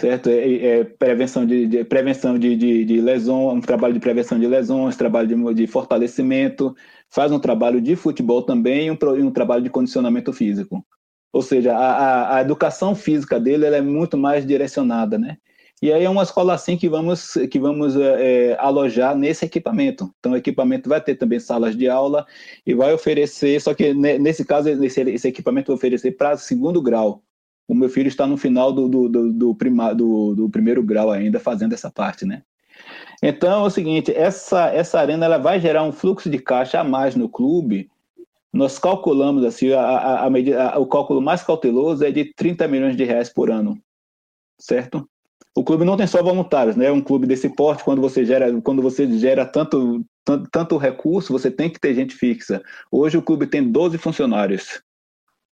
[0.00, 0.30] Certo?
[0.30, 4.46] É, é prevenção de, de prevenção de, de, de, lesões, um trabalho de prevenção de
[4.46, 6.74] lesões, trabalho de, de fortalecimento,
[7.10, 10.84] faz um trabalho de futebol também e um, um trabalho de condicionamento físico.
[11.32, 15.36] Ou seja, a, a, a educação física dele é muito mais direcionada, né?
[15.82, 20.14] E aí é uma escola assim que vamos, que vamos é, é, alojar nesse equipamento.
[20.18, 22.24] Então, o equipamento vai ter também salas de aula
[22.64, 27.22] e vai oferecer, só que nesse caso, esse, esse equipamento vai oferecer para segundo grau.
[27.66, 31.10] O meu filho está no final do, do, do, do, prima, do, do primeiro grau
[31.10, 32.42] ainda, fazendo essa parte, né?
[33.22, 36.84] Então, é o seguinte, essa, essa arena ela vai gerar um fluxo de caixa a
[36.84, 37.88] mais no clube.
[38.52, 42.96] Nós calculamos, assim, a, a, a medida, o cálculo mais cauteloso é de 30 milhões
[42.96, 43.78] de reais por ano,
[44.60, 45.08] certo?
[45.56, 46.90] o clube não tem só voluntários, né?
[46.90, 51.50] Um clube desse porte, quando você gera, quando você gera tanto, tanto, tanto recurso, você
[51.50, 52.60] tem que ter gente fixa.
[52.90, 54.82] Hoje o clube tem 12 funcionários.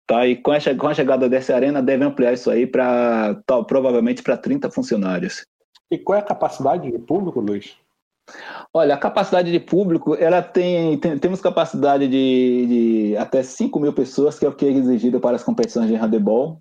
[0.10, 0.26] Tá?
[0.26, 5.46] E com a, chegada dessa arena, deve ampliar isso aí para provavelmente para 30 funcionários.
[5.92, 7.78] E qual é a capacidade de público, Luiz?
[8.74, 13.94] Olha, a capacidade de público, ela tem, tem temos capacidade de, de, até 5 mil
[13.94, 16.58] pessoas, que é o que é exigido para as competições de handebol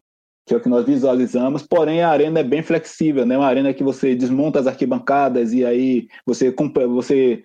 [0.48, 3.36] que é o que nós visualizamos, porém a arena é bem flexível, né?
[3.36, 6.50] Uma arena que você desmonta as arquibancadas e aí você
[6.88, 7.44] você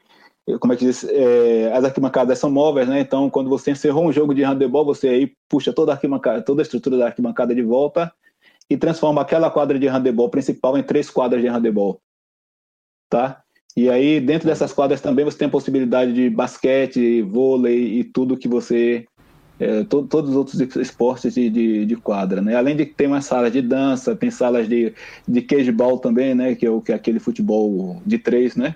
[0.59, 2.99] como é que diz, é, as arquibancadas são móveis, né?
[2.99, 6.61] Então, quando você encerrou um jogo de handebol, você aí puxa toda a arquibancada, toda
[6.61, 8.11] a estrutura da arquibancada de volta
[8.69, 12.01] e transforma aquela quadra de handebol principal em três quadras de handebol,
[13.09, 13.41] tá?
[13.75, 18.37] E aí, dentro dessas quadras também você tem a possibilidade de basquete, vôlei e tudo
[18.37, 19.07] que você
[19.59, 22.55] é, to, todos os outros esportes de, de, de, quadra, né?
[22.55, 24.93] Além de ter uma sala de dança, tem salas de,
[25.27, 26.53] de cageball também, né?
[26.53, 28.75] Que é, o, que é aquele futebol de três, né?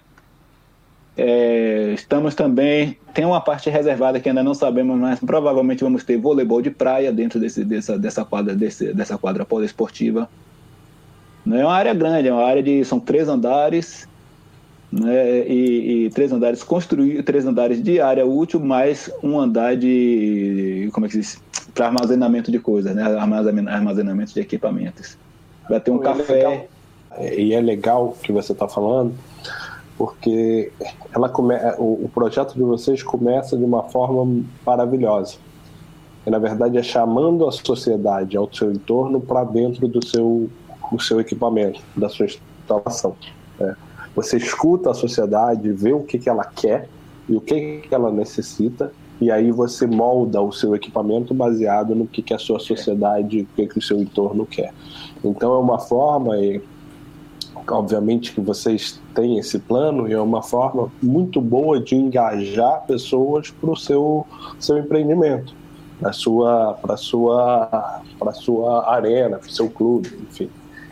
[1.18, 6.18] É, estamos também, tem uma parte reservada que ainda não sabemos, mas provavelmente vamos ter
[6.18, 10.30] voleibol de praia dentro desse, dessa, dessa quadra, desse, dessa quadra poliesportiva.
[11.44, 14.08] Não é uma área grande, é uma área de são três andares
[14.92, 20.88] né, e, e, três andares construídos, três andares de área útil, mais um andar de,
[20.94, 21.42] como é que se diz,
[21.74, 23.04] para armazenamento de coisas, né,
[23.68, 25.18] armazenamento de equipamentos.
[25.68, 26.68] Vai ter um e é café.
[27.18, 29.16] É e é legal que você está falando,
[29.98, 30.72] porque
[31.14, 35.38] ela come, o, o projeto de vocês começa de uma forma maravilhosa.
[36.26, 40.50] E, na verdade, é chamando a sociedade ao seu entorno para dentro do seu,
[40.92, 43.16] do seu equipamento, da sua instalação.
[43.60, 43.76] Né?
[44.16, 46.88] Você escuta a sociedade, vê o que, que ela quer
[47.28, 52.06] e o que, que ela necessita, e aí você molda o seu equipamento baseado no
[52.06, 54.74] que, que a sua sociedade, o que, que o seu entorno quer.
[55.24, 56.62] Então é uma forma, e,
[57.70, 63.52] obviamente que vocês têm esse plano, e é uma forma muito boa de engajar pessoas
[63.52, 64.26] para o seu,
[64.60, 65.54] seu empreendimento,
[66.00, 70.50] para sua, para sua, para sua arena, para seu clube, enfim.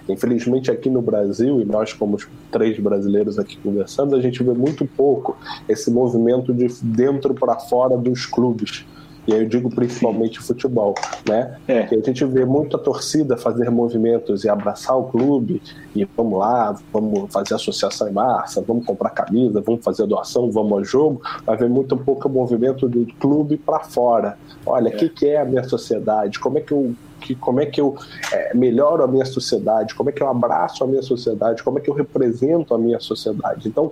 [0.08, 2.18] Infelizmente, aqui no Brasil, e nós, como
[2.52, 5.36] três brasileiros aqui conversando, a gente vê muito pouco
[5.68, 8.86] esse movimento de dentro para fora dos clubes.
[9.28, 10.94] E aí eu digo principalmente futebol,
[11.28, 11.58] né?
[11.68, 11.84] É.
[11.84, 15.62] Que a gente vê muita torcida fazer movimentos e abraçar o clube
[15.96, 20.72] e vamos lá, vamos fazer associação em massa, vamos comprar camisa, vamos fazer doação, vamos
[20.72, 24.38] ao jogo, vai ver muito pouco movimento do clube para fora.
[24.66, 24.98] Olha, o é.
[24.98, 26.40] que, que é a minha sociedade?
[26.40, 26.96] Como é que eu
[27.26, 27.96] que, como é que eu
[28.32, 31.82] é, melhoro a minha sociedade, como é que eu abraço a minha sociedade, como é
[31.82, 33.68] que eu represento a minha sociedade.
[33.68, 33.92] Então,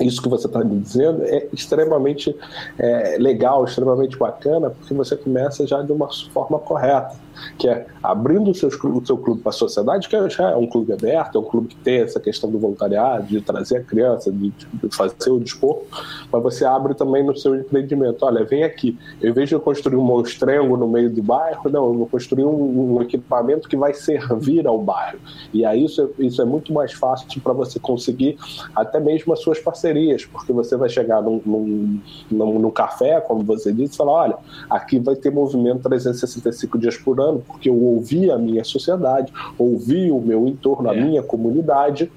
[0.00, 2.34] isso que você está me dizendo é extremamente
[2.78, 7.18] é, legal, extremamente bacana, porque você começa já de uma forma correta
[7.58, 10.66] que é abrindo o seu, o seu clube para a sociedade, que já é um
[10.66, 14.30] clube aberto, é um clube que tem essa questão do voluntariado, de trazer a criança,
[14.30, 15.86] de, de fazer o desporto,
[16.30, 18.24] mas você abre também no seu empreendimento.
[18.24, 21.94] Olha, vem aqui, vez de eu construir um monstrengo no meio do bairro, não, eu
[21.94, 25.18] vou construir um, um equipamento que vai servir ao bairro.
[25.52, 28.38] E aí isso, é, isso é muito mais fácil para você conseguir
[28.74, 29.79] até mesmo as suas parcerias,
[30.26, 32.00] porque você vai chegar num, num,
[32.30, 34.36] num, num café, como você disse, e falar, olha,
[34.68, 39.32] aqui vai ter movimento 365 dias por ano, ano, porque eu ouvi a minha sociedade,
[39.56, 41.00] ouvi o meu entorno, a é.
[41.00, 42.10] minha comunidade,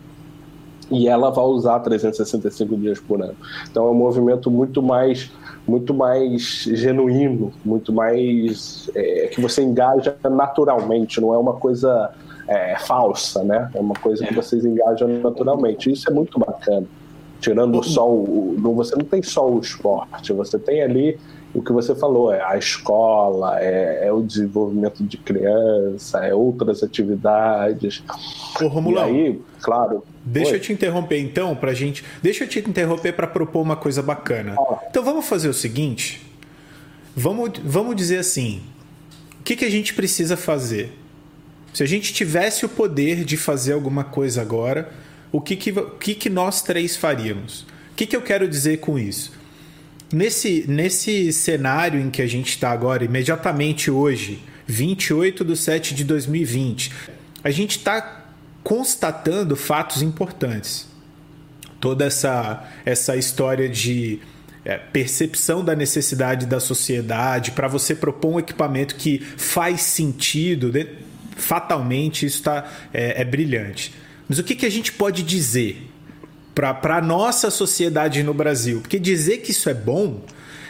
[0.92, 3.36] e ela vai usar 365 dias por ano.
[3.70, 5.32] Então é um movimento muito mais
[5.66, 12.12] muito mais genuíno, muito mais é, que você engaja naturalmente, não é uma coisa
[12.50, 13.72] é, falsa, né?
[13.74, 14.36] É uma coisa que é.
[14.36, 15.90] vocês engajam naturalmente.
[15.90, 16.86] Isso é muito bacana.
[17.44, 21.20] Tirando só o, você não tem só o esporte, você tem ali
[21.54, 26.82] o que você falou, é a escola, é, é o desenvolvimento de criança, é outras
[26.82, 28.02] atividades.
[28.62, 30.06] Ô, Romulão, e aí, claro.
[30.24, 30.56] Deixa Oi?
[30.56, 32.06] eu te interromper então, pra gente.
[32.22, 34.56] Deixa eu te interromper para propor uma coisa bacana.
[34.58, 34.80] Ah.
[34.90, 36.26] Então vamos fazer o seguinte.
[37.14, 38.62] Vamos, vamos dizer assim:
[39.38, 40.98] o que, que a gente precisa fazer?
[41.74, 45.03] Se a gente tivesse o poder de fazer alguma coisa agora,
[45.34, 47.62] o que, que, o que, que nós três faríamos?
[47.92, 49.34] O que, que eu quero dizer com isso?
[50.14, 56.04] Nesse, nesse cenário em que a gente está agora, imediatamente hoje, 28 de 7 de
[56.04, 56.92] 2020,
[57.44, 58.26] a gente está
[58.64, 60.88] constatando fatos importantes.
[61.80, 64.20] Toda essa, essa história de
[64.64, 70.88] é, percepção da necessidade da sociedade, para você propor um equipamento que faz sentido, né?
[71.36, 74.03] fatalmente isso tá, é, é brilhante.
[74.34, 75.94] Mas o que, que a gente pode dizer
[76.56, 78.82] para a nossa sociedade no Brasil.
[78.82, 80.22] Porque dizer que isso é bom,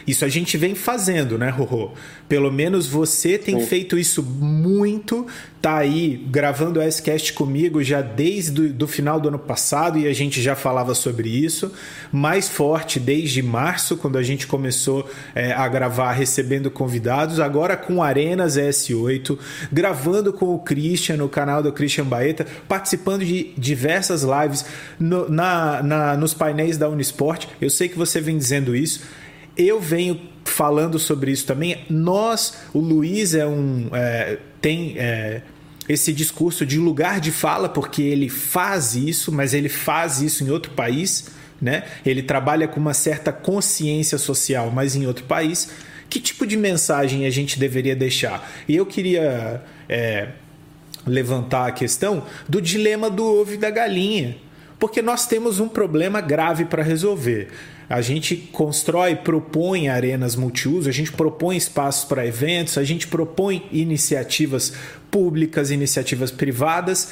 [0.05, 1.91] isso a gente vem fazendo, né, Rorô?
[2.27, 3.65] Pelo menos você tem Sim.
[3.65, 5.27] feito isso muito,
[5.61, 10.13] tá aí gravando o S-Cast comigo já desde o final do ano passado e a
[10.13, 11.71] gente já falava sobre isso.
[12.11, 17.39] Mais forte desde março, quando a gente começou é, a gravar recebendo convidados.
[17.39, 19.37] Agora com Arenas S8,
[19.71, 24.65] gravando com o Christian no canal do Christian Baeta, participando de diversas lives
[24.99, 27.47] no, na, na, nos painéis da Unisport.
[27.61, 29.01] Eu sei que você vem dizendo isso
[29.57, 31.83] eu venho falando sobre isso também.
[31.89, 35.41] Nós, o Luiz é um é, tem é,
[35.87, 40.49] esse discurso de lugar de fala porque ele faz isso, mas ele faz isso em
[40.49, 41.29] outro país,
[41.61, 41.83] né?
[42.05, 45.69] Ele trabalha com uma certa consciência social, mas em outro país.
[46.09, 48.47] Que tipo de mensagem a gente deveria deixar?
[48.67, 50.29] E eu queria é,
[51.07, 54.37] levantar a questão do dilema do ovo e da galinha,
[54.77, 57.49] porque nós temos um problema grave para resolver.
[57.89, 63.67] A gente constrói, propõe arenas multiuso, a gente propõe espaços para eventos, a gente propõe
[63.71, 64.73] iniciativas
[65.11, 67.09] públicas, iniciativas privadas,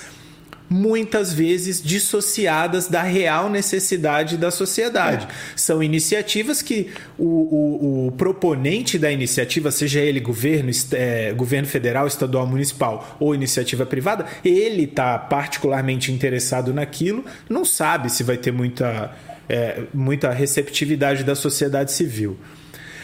[0.72, 5.28] muitas vezes dissociadas da real necessidade da sociedade.
[5.30, 5.30] É.
[5.54, 12.08] São iniciativas que o, o, o, proponente da iniciativa, seja ele governo, é, governo federal,
[12.08, 18.54] estadual, municipal ou iniciativa privada, ele está particularmente interessado naquilo, não sabe se vai ter
[18.54, 19.14] muita
[19.48, 22.38] é, muita receptividade da sociedade civil.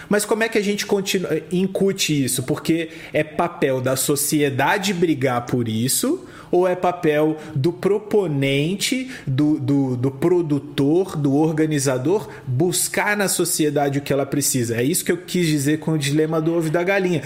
[0.10, 2.44] Mas como é que a gente continua, incute isso?
[2.44, 9.98] Porque é papel da sociedade brigar por isso ou é papel do proponente, do, do,
[9.98, 14.78] do, produtor, do organizador buscar na sociedade o que ela precisa?
[14.78, 17.22] É isso que eu quis dizer com o dilema do ovo e da galinha.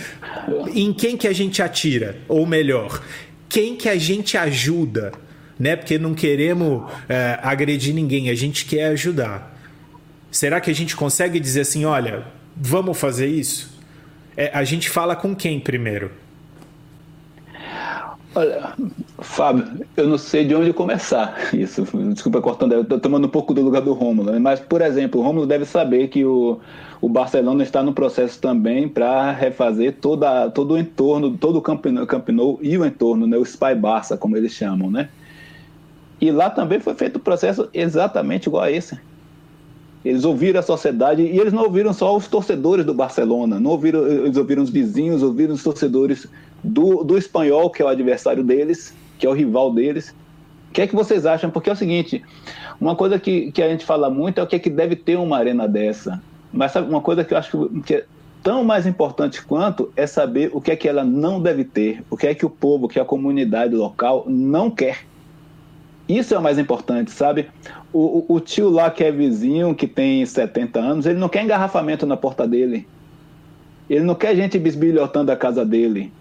[0.74, 2.18] Em quem que a gente atira?
[2.28, 3.03] Ou melhor,
[3.47, 5.12] quem que a gente ajuda?
[5.59, 5.75] Né?
[5.75, 9.57] Porque não queremos é, agredir ninguém, a gente quer ajudar.
[10.31, 12.23] Será que a gente consegue dizer assim, olha,
[12.55, 13.77] vamos fazer isso?
[14.35, 16.11] É, a gente fala com quem primeiro?
[18.33, 18.73] Olha,
[19.19, 21.85] Fábio, eu não sei de onde começar isso.
[22.13, 24.39] Desculpa cortando, estou tomando um pouco do lugar do Rômulo, né?
[24.39, 26.57] mas, por exemplo, o Rômulo deve saber que o,
[27.01, 31.85] o Barcelona está no processo também para refazer toda, todo o entorno, todo o Camp
[32.07, 33.37] Camp Nou e o entorno, né?
[33.37, 35.09] o Spy Barça, como eles chamam, né?
[36.22, 38.97] E lá também foi feito o processo exatamente igual a esse.
[40.05, 44.07] Eles ouviram a sociedade e eles não ouviram só os torcedores do Barcelona, não ouviram,
[44.07, 46.28] eles ouviram os vizinhos, ouviram os torcedores
[46.63, 50.13] do, do espanhol, que é o adversário deles, que é o rival deles.
[50.69, 51.49] O que é que vocês acham?
[51.49, 52.24] Porque é o seguinte,
[52.80, 55.17] uma coisa que, que a gente fala muito é o que é que deve ter
[55.17, 56.22] uma arena dessa.
[56.53, 58.05] Mas sabe, uma coisa que eu acho que é
[58.41, 62.17] tão mais importante quanto é saber o que é que ela não deve ter, o
[62.17, 65.11] que é que o povo, que a comunidade local não quer.
[66.18, 67.49] Isso é o mais importante, sabe?
[67.93, 71.43] O, o, o, tio lá que é vizinho, que tem 70 anos, ele não quer
[71.43, 72.88] engarrafamento na porta dele.
[73.89, 76.12] Ele não quer gente bisbilhotando a casa dele.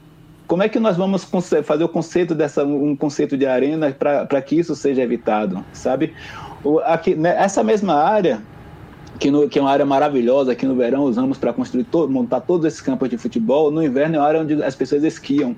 [0.47, 1.25] Como é que nós vamos
[1.65, 6.13] fazer o conceito dessa um conceito de arena para que isso seja evitado, sabe?
[6.65, 8.43] O, aqui, né, essa mesma área
[9.19, 12.41] que, no, que, é uma área maravilhosa, que no verão usamos para construir todo, montar
[12.41, 15.55] todos esses campos de futebol, no inverno é a área onde as pessoas esquiam.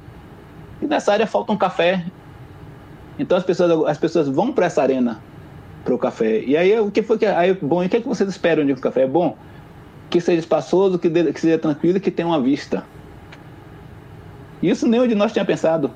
[0.81, 2.05] E nessa área falta um café.
[3.23, 5.21] Então as pessoas, as pessoas vão para essa arena
[5.85, 6.41] para o café.
[6.41, 7.83] E aí o que foi que aí bom?
[7.83, 9.03] E o que, é que vocês esperam de um café?
[9.03, 9.37] É bom
[10.11, 12.85] que seja espaçoso, que, de, que seja tranquilo, que tenha uma vista.
[14.61, 15.91] Isso nenhum de nós tinha pensado.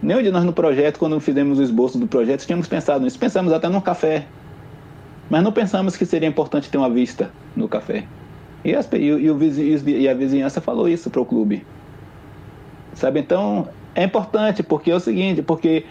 [0.00, 3.18] Nenhum de nós no projeto, quando fizemos o esboço do projeto, tínhamos pensado nisso.
[3.18, 4.26] Pensamos até num café.
[5.28, 8.04] Mas não pensamos que seria importante ter uma vista no café.
[8.64, 9.38] E, as, e, e, o,
[9.88, 11.66] e a vizinhança falou isso para o clube.
[12.94, 13.20] Sabe?
[13.20, 15.84] Então, é importante, porque é o seguinte, porque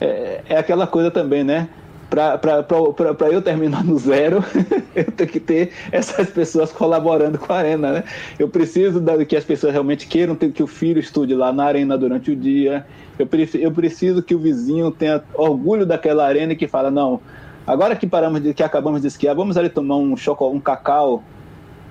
[0.00, 1.68] é, é aquela coisa também, né?
[2.14, 4.44] para eu terminar no zero,
[4.94, 8.04] eu tenho que ter essas pessoas colaborando com a arena, né?
[8.38, 11.64] Eu preciso da, que as pessoas realmente queiram ter, que o filho estude lá na
[11.64, 12.86] arena durante o dia.
[13.18, 17.20] Eu, eu preciso que o vizinho tenha orgulho daquela arena e que fala, não,
[17.66, 21.22] agora que paramos de, que acabamos de esquiar, vamos ali tomar um chocolate, um cacau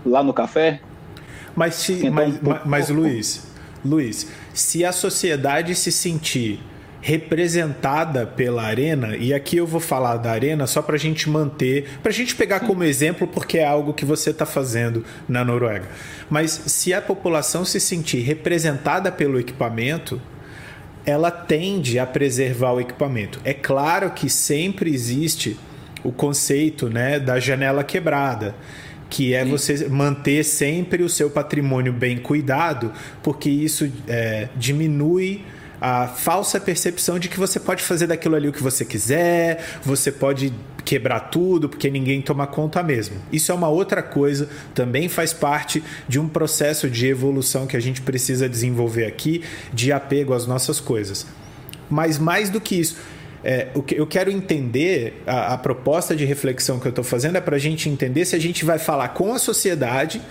[0.05, 0.79] lá no café?
[1.55, 3.47] Mas se, então, mas, mas, mas Luiz,
[3.83, 6.59] Luiz, se a sociedade se sentir
[7.01, 11.99] representada pela arena, e aqui eu vou falar da arena só para a gente manter,
[12.01, 15.85] para a gente pegar como exemplo, porque é algo que você está fazendo na Noruega.
[16.29, 20.21] Mas se a população se sentir representada pelo equipamento,
[21.05, 23.37] ela tende a preservar o equipamento.
[23.43, 25.59] É claro que sempre existe
[26.05, 28.55] o conceito né, da janela quebrada
[29.13, 32.91] que é você manter sempre o seu patrimônio bem cuidado,
[33.21, 35.45] porque isso é, diminui
[35.79, 40.11] a falsa percepção de que você pode fazer daquilo ali o que você quiser, você
[40.11, 40.51] pode
[40.83, 43.17] quebrar tudo porque ninguém toma conta mesmo.
[43.31, 47.79] Isso é uma outra coisa, também faz parte de um processo de evolução que a
[47.79, 51.27] gente precisa desenvolver aqui, de apego às nossas coisas.
[51.87, 52.97] Mas mais do que isso,
[53.43, 57.37] é, o que eu quero entender, a, a proposta de reflexão que eu estou fazendo
[57.37, 60.21] é para a gente entender se a gente vai falar com a sociedade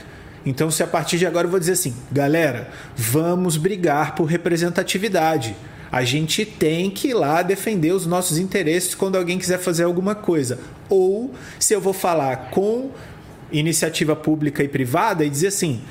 [0.45, 5.55] então, se a partir de agora eu vou dizer assim, galera, vamos brigar por representatividade.
[5.91, 10.15] A gente tem que ir lá defender os nossos interesses quando alguém quiser fazer alguma
[10.15, 10.59] coisa.
[10.89, 12.91] Ou se eu vou falar com
[13.53, 15.83] iniciativa pública e privada e dizer assim: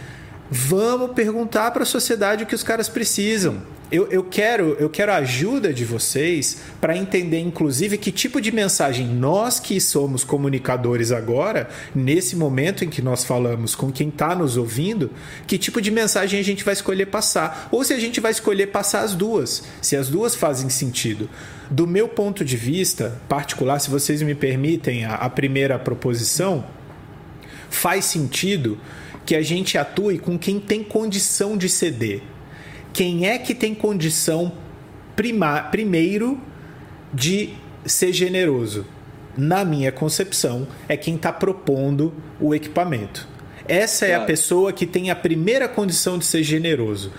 [0.49, 3.61] vamos perguntar para a sociedade o que os caras precisam
[3.91, 8.49] eu, eu, quero, eu quero a ajuda de vocês para entender, inclusive, que tipo de
[8.49, 14.33] mensagem nós que somos comunicadores agora, nesse momento em que nós falamos com quem está
[14.33, 15.11] nos ouvindo,
[15.45, 17.67] que tipo de mensagem a gente vai escolher passar.
[17.69, 21.29] Ou se a gente vai escolher passar as duas, se as duas fazem sentido.
[21.69, 26.63] Do meu ponto de vista particular, se vocês me permitem a, a primeira proposição,
[27.69, 28.77] faz sentido
[29.25, 32.21] que a gente atue com quem tem condição de ceder
[32.93, 34.51] quem é que tem condição
[35.15, 36.39] prima, primeiro
[37.13, 37.49] de
[37.85, 38.85] ser generoso?
[39.37, 43.27] Na minha concepção, é quem está propondo o equipamento.
[43.67, 47.11] Essa é a pessoa que tem a primeira condição de ser generoso.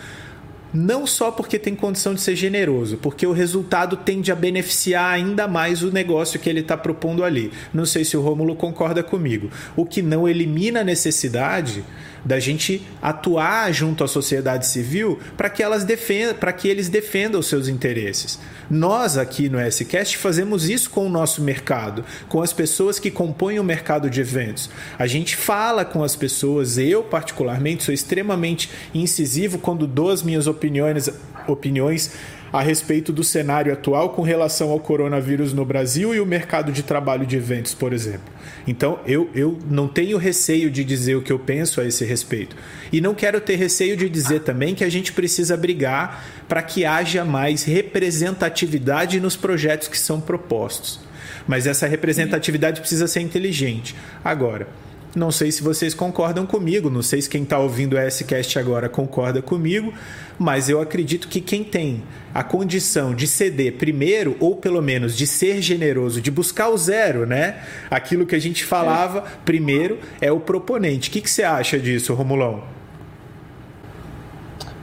[0.74, 5.46] Não só porque tem condição de ser generoso, porque o resultado tende a beneficiar ainda
[5.46, 7.52] mais o negócio que ele está propondo ali.
[7.72, 9.50] Não sei se o Rômulo concorda comigo.
[9.76, 11.84] O que não elimina a necessidade
[12.24, 17.40] da gente atuar junto à sociedade civil para que elas defendam, para que eles defendam
[17.40, 18.38] os seus interesses.
[18.70, 23.58] Nós aqui no SCast fazemos isso com o nosso mercado, com as pessoas que compõem
[23.58, 24.70] o mercado de eventos.
[24.98, 30.46] A gente fala com as pessoas, eu particularmente sou extremamente incisivo quando dou as minhas
[30.46, 31.10] opiniões,
[31.46, 32.12] opiniões
[32.52, 36.82] a respeito do cenário atual com relação ao coronavírus no Brasil e o mercado de
[36.82, 38.32] trabalho de eventos, por exemplo.
[38.66, 42.54] Então, eu, eu não tenho receio de dizer o que eu penso a esse respeito.
[42.92, 46.84] E não quero ter receio de dizer também que a gente precisa brigar para que
[46.84, 51.00] haja mais representatividade nos projetos que são propostos.
[51.48, 53.96] Mas essa representatividade precisa ser inteligente.
[54.22, 54.68] Agora,
[55.14, 58.88] Não sei se vocês concordam comigo, não sei se quem está ouvindo o S-Cast agora
[58.88, 59.92] concorda comigo,
[60.38, 62.02] mas eu acredito que quem tem
[62.32, 67.26] a condição de ceder primeiro, ou pelo menos de ser generoso, de buscar o zero,
[67.26, 67.62] né?
[67.90, 69.22] Aquilo que a gente falava é.
[69.44, 71.10] primeiro é o proponente.
[71.10, 72.62] O que, que você acha disso, Romulão?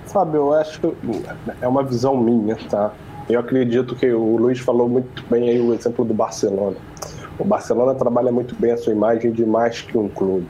[0.06, 0.88] Fábio, eu acho que
[1.60, 2.94] é uma visão minha, tá?
[3.28, 6.78] Eu acredito que o Luiz falou muito bem aí o exemplo do Barcelona.
[7.40, 10.46] O Barcelona trabalha muito bem a sua imagem de mais que um clube.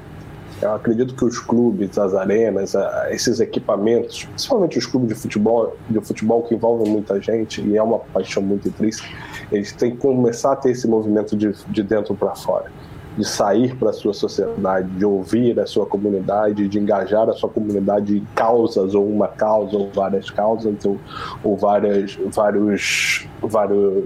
[0.59, 2.73] Eu acredito que os clubes, as arenas,
[3.11, 7.83] esses equipamentos, principalmente os clubes de futebol, de futebol que envolvem muita gente e é
[7.83, 9.07] uma paixão muito intrínseca,
[9.51, 12.71] eles têm que começar a ter esse movimento de, de dentro para fora,
[13.15, 17.49] de sair para a sua sociedade, de ouvir a sua comunidade, de engajar a sua
[17.49, 20.97] comunidade em causas ou uma causa ou várias causas ou,
[21.43, 24.03] ou várias, vários, vários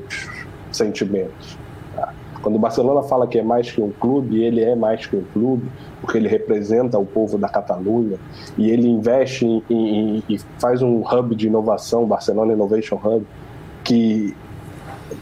[0.70, 1.63] sentimentos.
[2.44, 5.24] Quando o Barcelona fala que é mais que um clube, ele é mais que um
[5.24, 5.72] clube,
[6.02, 8.20] porque ele representa o povo da Catalunha
[8.58, 13.26] e ele investe e faz um hub de inovação, Barcelona Innovation Hub,
[13.82, 14.36] que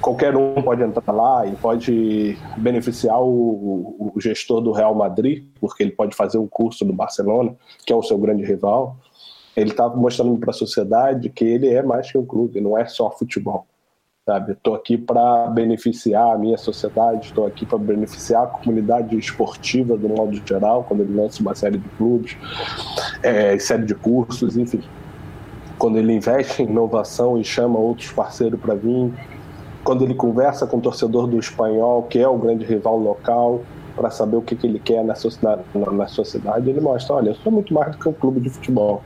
[0.01, 5.84] qualquer um pode entrar lá e pode beneficiar o, o, gestor do Real Madrid, porque
[5.84, 7.55] ele pode fazer um curso do Barcelona,
[7.86, 8.97] que é o seu grande rival.
[9.55, 12.88] Ele está mostrando para a sociedade que ele é mais que um clube, não é
[12.88, 13.67] só futebol
[14.32, 14.53] sabe?
[14.53, 20.07] Estou aqui para beneficiar a minha sociedade, estou aqui para beneficiar a comunidade esportiva do
[20.07, 22.38] modo geral, quando ele lança uma série de clubes,
[23.21, 24.82] é, série de cursos, enfim.
[25.77, 29.11] Quando ele investe em inovação e chama outros parceiros para vir,
[29.84, 33.61] quando ele conversa com o torcedor do espanhol, que é o grande rival local,
[33.95, 37.36] para saber o que, que ele quer na sociedade, na sociedade, ele mostra: olha, eu
[37.36, 39.01] sou muito mais do que um clube de futebol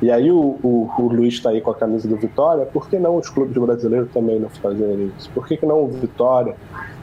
[0.00, 2.98] e aí o, o, o Luiz está aí com a camisa do Vitória, por que
[2.98, 5.30] não os clubes brasileiros também não fazerem isso?
[5.30, 6.54] Por que, que não o Vitória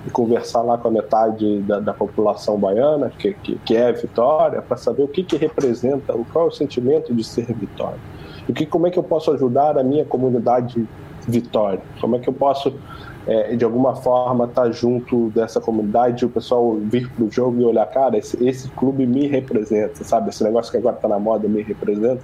[0.05, 4.61] e conversar lá com a metade da, da população baiana, que, que, que é Vitória,
[4.61, 7.99] para saber o que, que representa, qual é o sentimento de ser Vitória?
[8.47, 10.85] E que, como é que eu posso ajudar a minha comunidade
[11.25, 11.81] Vitória?
[12.01, 12.73] Como é que eu posso
[13.25, 17.63] é, de alguma forma estar tá junto dessa comunidade, o pessoal vir pro jogo e
[17.63, 20.29] olhar, cara, esse, esse clube me representa, sabe?
[20.29, 22.21] Esse negócio que agora está na moda me representa.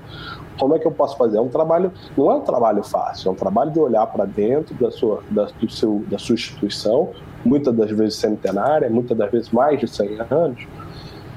[0.60, 1.38] Como é que eu posso fazer?
[1.38, 4.76] É um trabalho, não é um trabalho fácil, é um trabalho de olhar para dentro
[4.76, 7.10] da sua, da, do seu, da sua instituição,
[7.45, 10.68] muitas das vezes centenária, muitas das vezes mais de 100 anos,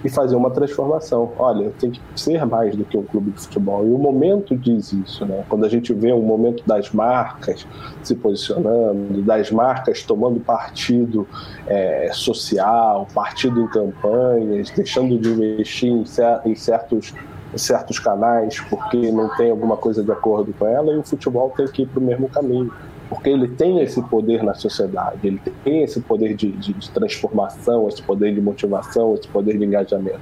[0.04, 1.32] e fazer uma transformação.
[1.38, 3.86] Olha, tenho que ser mais do que um clube de futebol.
[3.86, 5.44] E o momento diz isso, né?
[5.48, 7.66] Quando a gente vê um momento das marcas
[8.02, 11.26] se posicionando, das marcas tomando partido
[11.66, 15.92] é, social, partido em campanhas, deixando de investir
[16.44, 17.14] em, certos
[17.56, 21.66] certos canais porque não tem alguma coisa de acordo com ela e o futebol tem
[21.66, 22.72] que ir para o mesmo caminho
[23.08, 27.86] porque ele tem esse poder na sociedade, ele tem esse poder de, de, de transformação,
[27.86, 30.20] esse poder de motivação, esse poder de engajamento.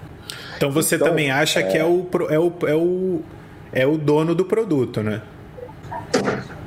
[0.56, 1.62] Então você então, também acha é...
[1.62, 3.20] que é o, é, o, é, o,
[3.72, 5.22] é o dono do produto, né?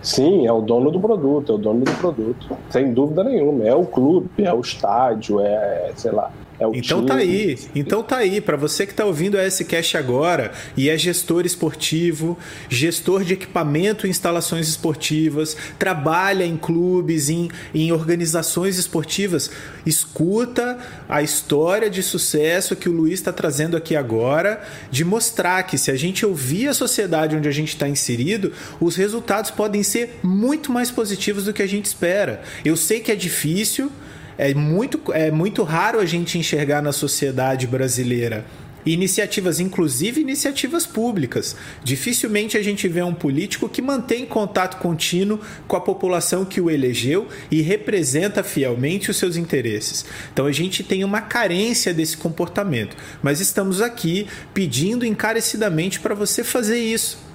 [0.02, 3.66] Sim, é o dono do produto, é o dono do produto, sem dúvida nenhuma.
[3.66, 6.32] É o clube, é o estádio, é, sei lá,
[6.72, 7.08] é então time.
[7.08, 10.98] tá aí, então tá aí, para você que tá ouvindo a S-Cast agora e é
[10.98, 12.38] gestor esportivo,
[12.70, 19.50] gestor de equipamento e instalações esportivas, trabalha em clubes, em, em organizações esportivas,
[19.86, 24.62] escuta a história de sucesso que o Luiz está trazendo aqui agora,
[24.92, 28.96] de mostrar que se a gente ouvir a sociedade onde a gente está inserido, os
[28.96, 32.42] resultados podem ser muito mais positivos do que a gente espera.
[32.64, 33.92] Eu sei que é difícil,
[34.38, 38.46] é muito, é muito raro a gente enxergar na sociedade brasileira
[38.86, 41.56] iniciativas, inclusive iniciativas públicas.
[41.84, 46.70] Dificilmente a gente vê um político que mantém contato contínuo com a população que o
[46.70, 50.06] elegeu e representa fielmente os seus interesses.
[50.32, 56.44] Então a gente tem uma carência desse comportamento, mas estamos aqui pedindo encarecidamente para você
[56.44, 57.33] fazer isso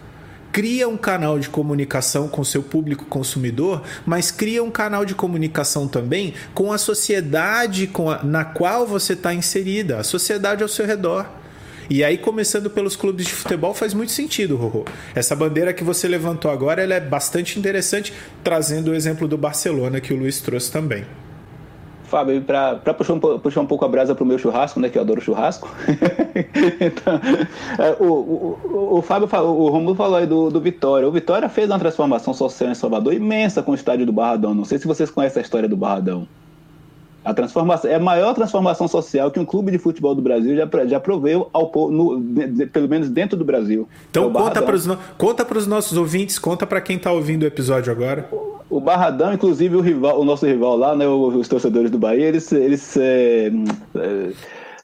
[0.53, 5.87] cria um canal de comunicação com seu público consumidor, mas cria um canal de comunicação
[5.87, 10.87] também com a sociedade com a, na qual você está inserida, a sociedade ao seu
[10.87, 11.27] redor.
[11.91, 14.85] E aí, começando pelos clubes de futebol, faz muito sentido, Rorô.
[15.15, 18.13] Essa bandeira que você levantou agora ela é bastante interessante,
[18.45, 21.07] trazendo o exemplo do Barcelona que o Luiz trouxe também.
[22.09, 24.99] Fábio, para puxar, um, puxar um pouco a brasa para o meu churrasco, né, que
[24.99, 25.69] eu adoro churrasco.
[26.81, 27.21] então,
[27.79, 31.07] é, o, o, o, Fábio, o Romulo falou aí do, do Vitória.
[31.07, 34.55] O Vitória fez uma transformação social em Salvador imensa com o estádio do Barradão.
[34.55, 36.27] Não sei se vocês conhecem a história do Barradão.
[37.29, 40.66] A transformação é a maior transformação social que um clube de futebol do Brasil já,
[40.87, 43.87] já proveu ao no, de, pelo menos dentro do Brasil.
[44.09, 47.43] Então é conta para os conta para os nossos ouvintes, conta para quem está ouvindo
[47.43, 48.26] o episódio agora.
[48.70, 52.51] O, Barradão, inclusive o rival, o nosso rival lá, né, os torcedores do Bahia, eles,
[52.51, 53.53] eles é,
[53.95, 54.33] é,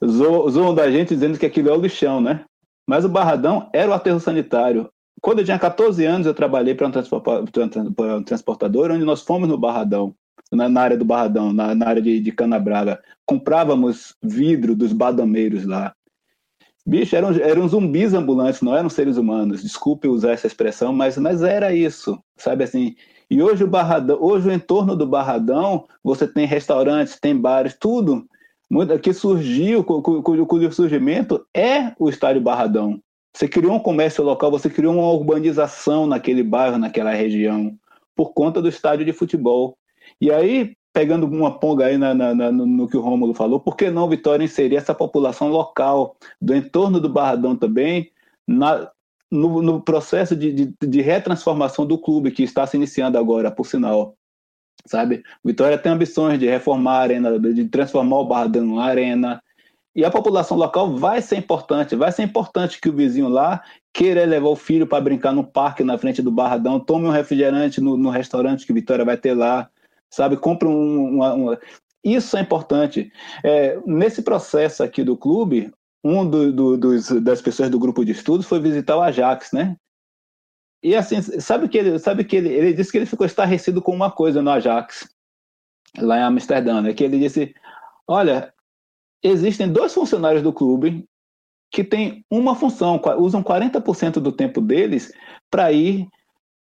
[0.07, 2.43] zoam da gente dizendo que aquilo é o lixão, né?
[2.87, 4.91] Mas o Barradão era o aterro sanitário.
[5.23, 10.15] Quando eu tinha 14 anos, eu trabalhei para um transportador, onde nós fomos no Barradão,
[10.55, 13.01] na, na área do Barradão, na, na área de, de Canabraga.
[13.27, 15.95] Comprávamos vidro dos badameiros lá.
[16.87, 19.63] Bicho, eram, eram zumbis ambulantes, não eram seres humanos.
[19.63, 22.95] Desculpe usar essa expressão, mas, mas era isso, sabe assim?
[23.31, 28.27] E hoje o Barradão, hoje o entorno do Barradão, você tem restaurantes, tem bares, tudo
[29.03, 33.01] que surgiu, cujo surgimento é o Estádio Barradão.
[33.35, 37.77] Você criou um comércio local, você criou uma urbanização naquele bairro, naquela região,
[38.15, 39.77] por conta do estádio de futebol.
[40.25, 43.77] E aí, pegando uma ponga aí na, na, na, no que o Rômulo falou, por
[43.77, 48.11] que não Vitória inserir essa população local do entorno do Barradão também
[48.49, 53.67] no, no, processo de, de, de retransformação do clube que está se iniciando agora, por
[53.67, 54.17] sinal?
[54.87, 55.23] sabe?
[55.45, 59.43] Vitória tem ambições de reformar a arena, de transformar o Barradão em arena.
[59.95, 63.63] E a população local vai ser importante, vai ser importante que o vizinho lá
[63.93, 67.79] queira levar o filho para brincar no parque na frente do Barradão, tome um refrigerante
[67.79, 69.69] no, no restaurante que Vitória vai ter lá,
[70.15, 70.37] sabe?
[70.37, 71.61] Compre um, uma, uma...
[72.03, 73.13] Isso é importante.
[73.43, 75.73] É, nesse processo aqui do clube,
[76.05, 79.77] um do, do, dos, das pessoas do grupo de estudos foi visitar o Ajax, né?
[80.83, 83.93] E assim, sabe que ele, sabe que ele, ele disse que ele ficou estarrecido com
[83.95, 85.09] uma coisa no Ajax,
[85.99, 86.93] lá em Amsterdã, né?
[86.93, 87.55] Que ele disse:
[88.07, 88.53] "Olha,
[89.23, 91.09] existem dois funcionários do clube
[91.73, 95.11] que têm uma função, usam 40% do tempo deles
[95.51, 96.07] para ir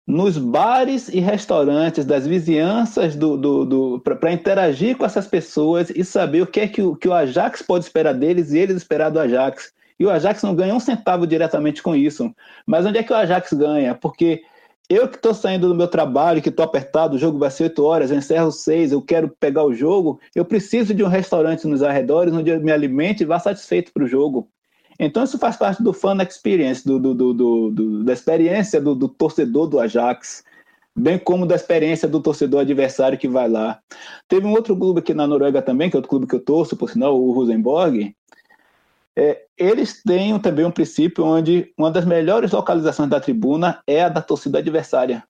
[0.07, 6.05] nos bares e restaurantes das vizinhanças do, do, do para interagir com essas pessoas e
[6.05, 9.09] saber o que é que o, que o Ajax pode esperar deles e eles esperar
[9.09, 9.73] do Ajax.
[9.99, 12.33] E o Ajax não ganha um centavo diretamente com isso.
[12.65, 13.95] Mas onde é que o Ajax ganha?
[13.95, 14.43] Porque
[14.89, 17.83] eu que estou saindo do meu trabalho, que estou apertado, o jogo vai ser 8
[17.83, 21.83] horas, eu encerro 6, eu quero pegar o jogo, eu preciso de um restaurante nos
[21.83, 24.47] arredores onde eu me alimente e vá satisfeito para o jogo.
[24.99, 27.33] Então isso faz parte do fan experience, do, do, do,
[27.71, 30.43] do da experiência do, do, torcedor do Ajax,
[30.95, 33.79] bem como da experiência do torcedor adversário que vai lá.
[34.27, 36.75] Teve um outro clube aqui na Noruega também, que é outro clube que eu torço,
[36.75, 38.15] por sinal, o Rosenborg,
[39.19, 44.09] é, eles têm também um princípio onde uma das melhores localizações da tribuna é a
[44.09, 45.23] da torcida adversária.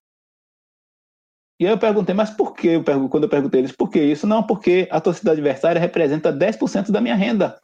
[1.58, 2.78] E aí eu perguntei, mas por que?
[2.82, 4.26] Quando eu perguntei eles, por que isso?
[4.26, 7.58] Não, porque a torcida adversária representa 10% da minha renda.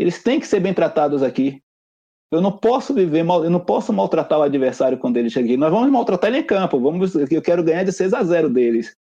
[0.00, 1.62] Eles têm que ser bem tratados aqui.
[2.32, 5.58] Eu não posso viver mal, eu não posso maltratar o adversário quando ele chega aqui.
[5.58, 6.80] Nós vamos maltratar ele em campo.
[6.80, 8.96] Vamos, eu quero ganhar de 6 a 0 deles.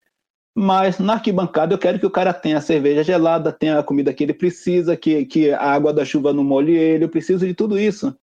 [0.55, 4.15] Mas na arquibancada eu quero que o cara tenha a cerveja gelada, tenha a comida
[4.15, 7.55] que ele precisa, que, que a água da chuva não molhe ele, eu preciso de
[7.55, 8.17] tudo isso.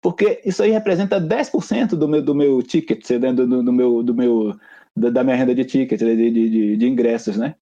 [0.00, 4.02] Porque isso aí representa 10% do meu, do meu ticket, né, do, do, do, meu,
[4.02, 4.58] do meu,
[4.96, 7.56] da minha renda de ticket, de, de, de, de ingressos, né?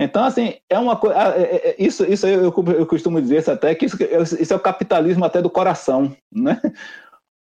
[0.00, 1.16] Então, assim, é uma coisa.
[1.16, 3.96] Ah, é, é, isso, isso eu, eu costumo dizer até que isso,
[4.40, 6.60] isso é o capitalismo até do coração, né?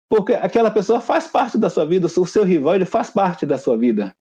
[0.08, 3.58] Porque aquela pessoa faz parte da sua vida, o seu rival ele faz parte da
[3.58, 4.16] sua vida.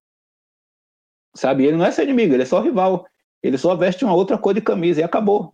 [1.37, 1.67] Sabe?
[1.67, 3.07] Ele não é seu inimigo, ele é só rival.
[3.43, 5.53] Ele só veste uma outra cor de camisa e acabou.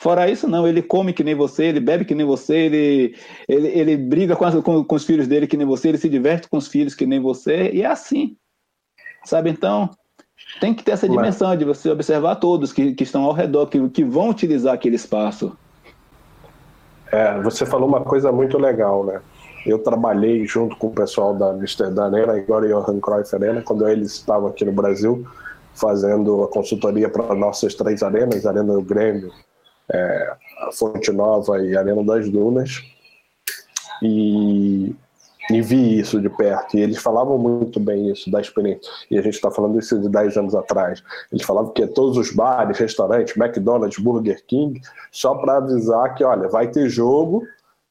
[0.00, 0.66] Fora isso, não.
[0.66, 3.16] Ele come que nem você, ele bebe que nem você, ele,
[3.48, 6.08] ele, ele briga com, as, com, com os filhos dele que nem você, ele se
[6.08, 8.36] diverte com os filhos que nem você, e é assim.
[9.24, 9.50] Sabe?
[9.50, 9.90] Então,
[10.60, 13.88] tem que ter essa dimensão de você observar todos que, que estão ao redor, que,
[13.88, 15.56] que vão utilizar aquele espaço.
[17.10, 19.20] É, você falou uma coisa muito legal, né?
[19.66, 24.12] Eu trabalhei junto com o pessoal da Amsterdã Arena, agora Johan Cruyff Arena, quando eles
[24.12, 25.26] estavam aqui no Brasil,
[25.74, 29.30] fazendo a consultoria para nossas três arenas, Arena do Grêmio,
[29.92, 30.32] é,
[30.68, 32.82] a Fonte Nova e a Arena das Dunas.
[34.02, 34.94] E,
[35.50, 36.76] e vi isso de perto.
[36.76, 38.90] E eles falavam muito bem isso, da experiência.
[39.10, 41.02] E a gente está falando isso de 10 anos atrás.
[41.32, 44.80] Eles falavam que todos os bares, restaurantes, McDonald's, Burger King,
[45.10, 47.42] só para avisar que, olha, vai ter jogo,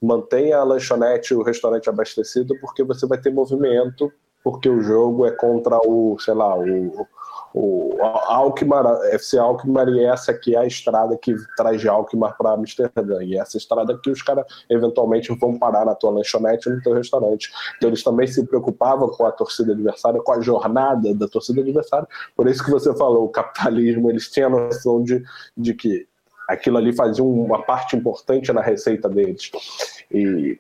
[0.02, 4.12] mantenha a lanchonete, o restaurante abastecido, porque você vai ter movimento,
[4.44, 7.08] porque o jogo é contra o, sei lá, o,
[7.54, 12.52] o Alkmaar, FC Alkmaar e essa aqui é a estrada que traz de Alkmaar para
[12.52, 13.24] Amsterdã.
[13.24, 16.94] E essa estrada que os caras eventualmente vão parar na tua lanchonete e no teu
[16.94, 17.52] restaurante.
[17.78, 22.08] Então eles também se preocupavam com a torcida adversária, com a jornada da torcida adversária.
[22.36, 25.24] Por isso que você falou, o capitalismo, eles tinham a noção de,
[25.58, 26.08] de que
[26.48, 29.52] aquilo ali fazia uma parte importante na receita deles.
[30.10, 30.60] E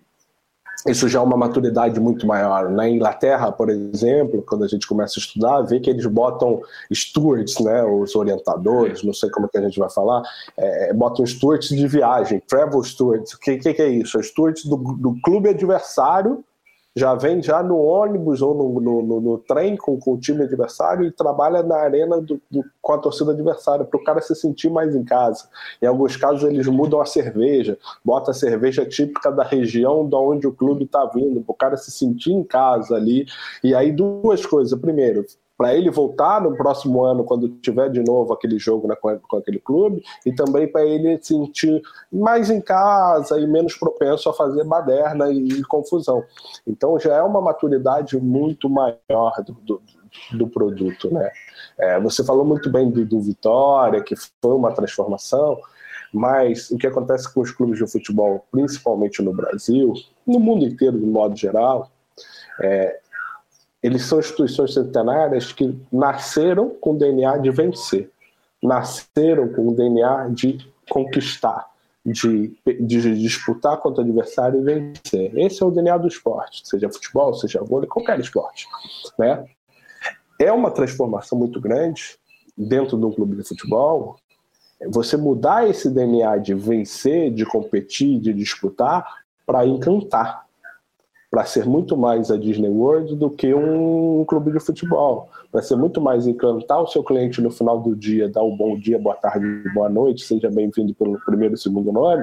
[0.87, 2.69] isso já é uma maturidade muito maior.
[2.69, 6.61] Na Inglaterra, por exemplo, quando a gente começa a estudar, vê que eles botam
[6.93, 10.23] stewards, né, os orientadores, não sei como é que a gente vai falar,
[10.57, 13.33] é, botam stewards de viagem, travel stewards.
[13.33, 14.19] O que, que, que é isso?
[14.19, 16.43] É stewards do, do clube adversário
[16.95, 20.43] já vem já no ônibus ou no, no, no, no trem com, com, o time
[20.43, 24.35] adversário e trabalha na arena do, do, com a torcida adversária, para o cara se
[24.35, 25.47] sentir mais em casa.
[25.81, 30.47] Em alguns casos, eles mudam a cerveja, bota a cerveja típica da região de onde
[30.47, 33.25] o clube está vindo, para o cara se sentir em casa ali.
[33.63, 34.77] E aí, duas coisas.
[34.79, 35.25] Primeiro,
[35.61, 39.37] para ele voltar no próximo ano, quando tiver de novo aquele jogo né, com, com,
[39.37, 41.79] aquele clube, e também para ele se sentir
[42.11, 46.23] mais em casa e menos propenso a fazer baderna e, e confusão.
[46.65, 49.81] Então já é uma maturidade muito maior do, do,
[50.33, 51.13] do produto.
[51.13, 51.29] Né?
[51.77, 55.59] É, você falou muito bem do, do Vitória, que foi uma transformação,
[56.11, 59.93] mas o que acontece com os clubes de futebol, principalmente no Brasil,
[60.25, 61.91] no mundo inteiro de modo geral,
[62.63, 62.99] é,
[63.81, 68.11] eles são instituições centenárias que nasceram com o DNA de vencer,
[68.61, 70.59] nasceram com o DNA de
[70.89, 71.67] conquistar,
[72.05, 75.37] de, de, disputar contra o adversário e vencer.
[75.37, 78.67] Esse é o DNA do esporte, seja futebol, seja vôlei, qualquer esporte.
[79.17, 79.45] Né?
[80.39, 82.17] É uma transformação muito grande
[82.55, 84.17] dentro de um clube de futebol.
[84.89, 90.45] Você mudar esse DNA de vencer, de competir, de disputar, para encantar
[91.31, 95.29] para ser muito mais a Disney World do que um clube de futebol.
[95.49, 98.57] Para ser muito mais encantar o seu cliente no final do dia, dar o um
[98.57, 102.21] bom dia, boa tarde, boa noite, seja bem-vindo pelo primeiro e segundo nome,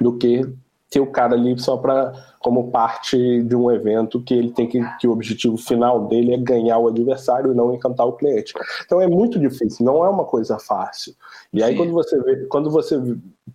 [0.00, 0.48] do que
[0.94, 4.80] ter o cara ali só para como parte de um evento que ele tem que,
[5.00, 8.52] que o objetivo final dele é ganhar o adversário e não encantar o cliente.
[8.84, 11.12] Então é muito difícil, não é uma coisa fácil.
[11.52, 12.96] E aí quando você vê, quando você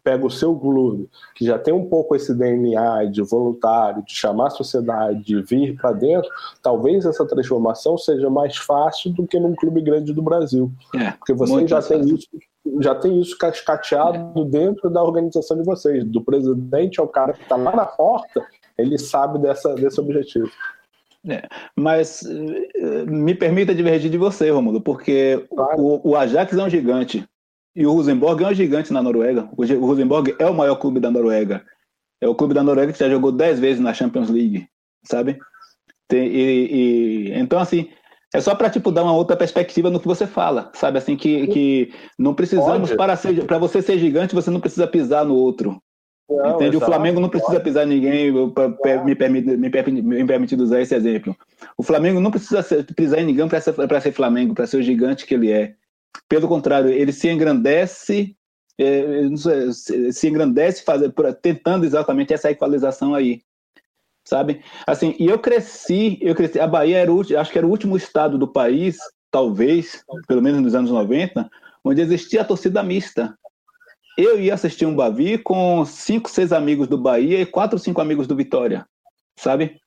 [0.03, 4.47] pega o seu clube, que já tem um pouco esse DNA de voluntário, de chamar
[4.47, 6.29] a sociedade, de vir para dentro,
[6.61, 10.69] talvez essa transformação seja mais fácil do que num clube grande do Brasil.
[10.93, 12.27] É, Porque você já tem isso
[12.79, 17.55] já tem isso cascateado dentro da organização de vocês, do presidente ao cara que está
[17.55, 18.45] lá na porta
[18.79, 20.49] ele sabe dessa, desse objetivo.
[21.27, 25.81] É, mas eh, me permita divergir de você, Romulo, porque claro.
[25.81, 27.27] o, o, Ajax é um gigante
[27.75, 29.49] e o Rosenborg é um gigante na Noruega.
[29.57, 31.65] O, o Rosenborg é o maior clube da Noruega.
[32.21, 34.67] É o clube da Noruega que já jogou 10 vezes na Champions League,
[35.03, 35.37] sabe?
[36.07, 37.89] Tem, e, e, então, assim,
[38.33, 40.99] é só para tipo, dar uma outra perspectiva no que você fala, sabe?
[40.99, 45.25] Assim, que, que não precisamos, para, ser, para você ser gigante, você não precisa pisar
[45.25, 45.81] no outro.
[46.29, 46.77] Não, Entende?
[46.77, 48.31] O Flamengo não precisa pisar ninguém,
[49.03, 51.35] me permite, me, permite, me permite usar esse exemplo.
[51.75, 52.63] O Flamengo não precisa
[52.95, 55.73] pisar em ninguém para ser, ser Flamengo, para ser o gigante que ele é.
[56.27, 58.35] Pelo contrário, ele se engrandece,
[58.77, 59.23] é,
[60.11, 61.11] se engrandece fazer,
[61.41, 63.41] tentando exatamente essa equalização aí.
[64.29, 64.61] Sabe?
[64.85, 67.97] Assim, e eu cresci, eu cresci, a Bahia era o, acho que era o último
[67.97, 68.97] estado do país,
[69.31, 71.49] talvez, pelo menos nos anos 90,
[71.83, 73.35] onde existia a torcida mista
[74.19, 78.27] eu ia assistir um Bavi com cinco, seis amigos do Bahia e quatro, cinco amigos
[78.27, 78.85] do Vitória,
[79.37, 79.79] sabe?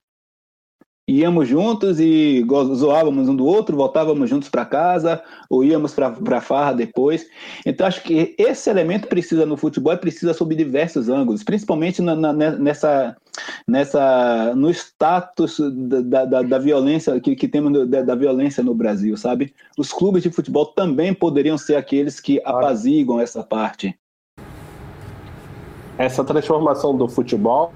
[1.14, 2.42] Íamos juntos e
[2.74, 7.26] zoávamos um do outro, voltávamos juntos para casa, ou íamos para farra depois.
[7.66, 12.32] Então, acho que esse elemento precisa no futebol, precisa sob diversos ângulos, principalmente na, na,
[12.32, 13.14] nessa,
[13.68, 15.60] nessa, no status
[16.04, 19.52] da, da, da violência que, que temos da, da, violência no Brasil, sabe?
[19.76, 23.94] Os clubes de futebol também poderiam ser aqueles que apaziguam essa parte
[25.98, 27.72] essa transformação do futebol,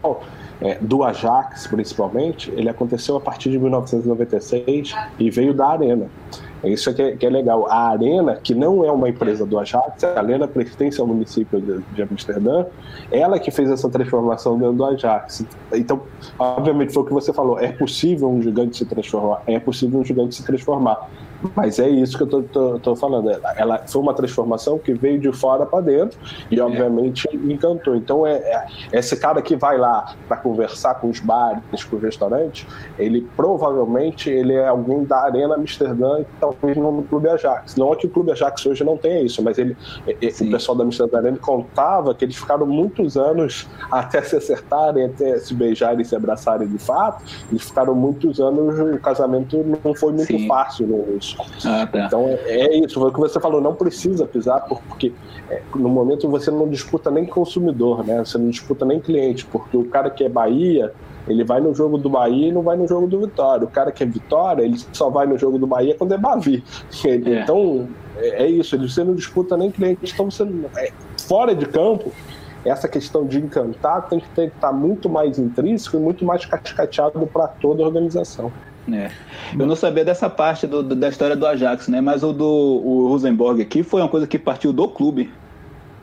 [0.61, 6.09] é, do Ajax principalmente, ele aconteceu a partir de 1996 e veio da Arena.
[6.64, 7.66] Isso que é, que é legal.
[7.70, 11.80] A Arena, que não é uma empresa do Ajax, a Arena pertence ao município de,
[11.94, 12.66] de Amsterdã,
[13.11, 15.44] ela que fez essa transformação dentro do Ajax.
[15.72, 16.02] Então,
[16.38, 20.04] obviamente, foi o que você falou: é possível um gigante se transformar, é possível um
[20.04, 21.09] gigante se transformar.
[21.55, 23.30] Mas é isso que eu tô, tô, tô, falando.
[23.57, 26.18] Ela foi uma transformação que veio de fora para dentro
[26.51, 27.95] e, obviamente, encantou.
[27.97, 32.03] Então, é, é, esse cara que vai lá para conversar com os bares, com os
[32.03, 32.66] restaurantes,
[32.99, 37.76] ele provavelmente ele é alguém da Arena Amsterdã e talvez não no Clube Ajax.
[37.76, 39.76] Não é que o Clube Ajax hoje não tenha isso, mas ele,
[40.07, 45.39] o pessoal da Amsterdã Arena contava que eles ficaram muitos anos até se acertarem, até
[45.39, 47.22] se beijarem e se abraçarem de fato.
[47.51, 50.49] Eles ficaram muitos anos, o casamento não foi muito Sim.
[50.49, 51.16] fácil no.
[51.64, 52.07] Ah, tá.
[52.07, 55.12] Então é isso, foi o que você falou, não precisa pisar, porque
[55.51, 58.24] é, no momento você não disputa nem consumidor, né?
[58.24, 60.93] Você não disputa nem cliente, porque o cara que é Bahia,
[61.28, 63.64] ele vai no jogo do Bahia e não vai no jogo do Vitória.
[63.64, 66.62] O cara que é Vitória, ele só vai no jogo do Bahia quando é Bavi.
[67.05, 67.43] É.
[67.43, 70.12] Então, é, é, isso, você não disputa nem cliente.
[70.12, 70.45] Então, você,
[70.76, 72.12] é, fora de campo,
[72.64, 77.47] essa questão de encantar tem que estar muito mais intrínseco e muito mais cascateado para
[77.48, 78.51] toda a organização.
[78.92, 79.10] É.
[79.58, 82.00] Eu não sabia dessa parte do, da história do Ajax, né?
[82.00, 85.30] Mas o do o Rosenborg aqui foi uma coisa que partiu do clube.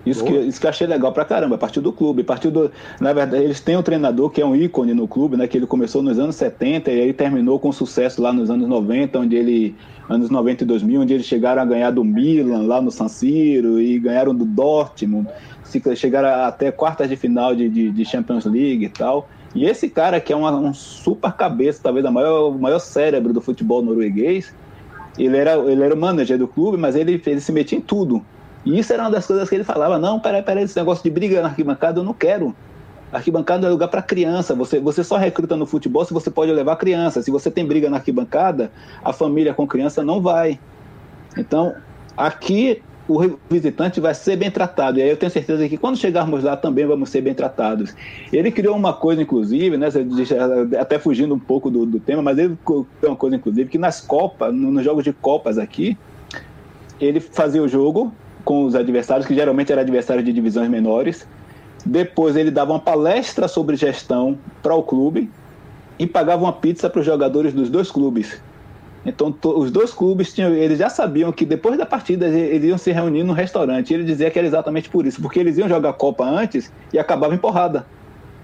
[0.06, 2.70] Isso que, isso que eu achei legal pra caramba, partiu do clube, partiu do.
[3.00, 5.48] Na verdade, eles têm um treinador que é um ícone no clube, né?
[5.48, 9.20] Que ele começou nos anos 70 e aí terminou com sucesso lá nos anos 90,
[9.20, 9.76] onde ele.
[10.10, 13.80] Anos 90 e 2000, onde eles chegaram a ganhar do Milan lá no San Siro
[13.80, 15.30] e ganharam do Dortmund,
[15.96, 19.30] chegaram até quartas de final de, de, de Champions League e tal.
[19.56, 23.42] E esse cara, que é uma, um super cabeça, talvez o maior, maior cérebro do
[23.42, 24.54] futebol norueguês,
[25.18, 28.26] ele era, ele era o manager do clube, mas ele, ele se metia em tudo.
[28.66, 31.10] E isso era uma das coisas que ele falava: não, peraí, peraí, esse negócio de
[31.10, 32.56] briga na arquibancada eu não quero.
[33.12, 34.56] Arquibancada é lugar para criança.
[34.56, 37.22] Você, você só recruta no futebol se você pode levar criança.
[37.22, 38.72] Se você tem briga na arquibancada,
[39.04, 40.60] a família com criança não vai.
[41.38, 41.76] Então,
[42.18, 45.00] aqui o visitante vai ser bem tratado.
[45.00, 47.94] E aí eu tenho certeza que quando chegarmos lá também vamos ser bem tratados.
[48.32, 49.88] Ele criou uma coisa, inclusive, né,
[50.80, 54.00] até fugindo um pouco do, do tema, mas ele criou uma coisa, inclusive, que nas
[54.00, 55.98] Copas, nos jogos de Copas aqui,
[57.00, 58.14] ele fazia o jogo,
[58.46, 61.28] com os adversários, que geralmente eram adversários de divisões menores.
[61.86, 65.30] Depois ele dava uma palestra sobre gestão para o clube
[66.00, 68.42] e pagava uma pizza para os jogadores dos dois clubes.
[69.06, 72.92] Então os dois clubes tinham, eles já sabiam que depois da partida eles iam se
[72.92, 73.92] reunir no restaurante.
[73.92, 76.72] E ele dizia que era exatamente por isso, porque eles iam jogar a Copa antes
[76.94, 77.86] e acabava em porrada.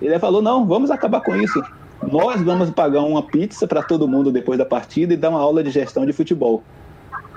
[0.02, 1.62] Ele falou: não, vamos acabar com isso.
[2.12, 5.64] Nós vamos pagar uma pizza para todo mundo depois da partida e dar uma aula
[5.64, 6.64] de gestão de futebol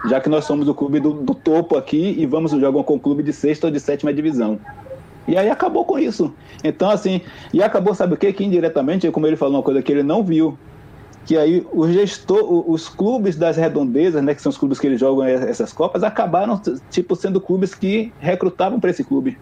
[0.04, 3.00] já que nós somos o clube do, do topo aqui e vamos jogar com o
[3.00, 4.58] clube de sexta ou de sétima divisão.
[5.26, 6.34] E aí acabou com isso.
[6.64, 7.20] Então, assim,
[7.52, 8.32] e acabou, sabe o quê?
[8.32, 10.58] Que indiretamente, como ele falou uma coisa que ele não viu,
[11.24, 14.98] que aí o gestor, os clubes das redondezas, né, que são os clubes que eles
[14.98, 19.38] jogam essas copas, acabaram tipo sendo clubes que recrutavam para esse clube.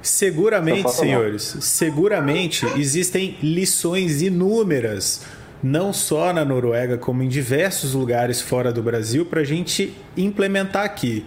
[0.00, 5.24] Seguramente, senhores, seguramente existem lições inúmeras
[5.62, 10.84] não só na Noruega, como em diversos lugares fora do Brasil, para a gente implementar
[10.84, 11.24] aqui.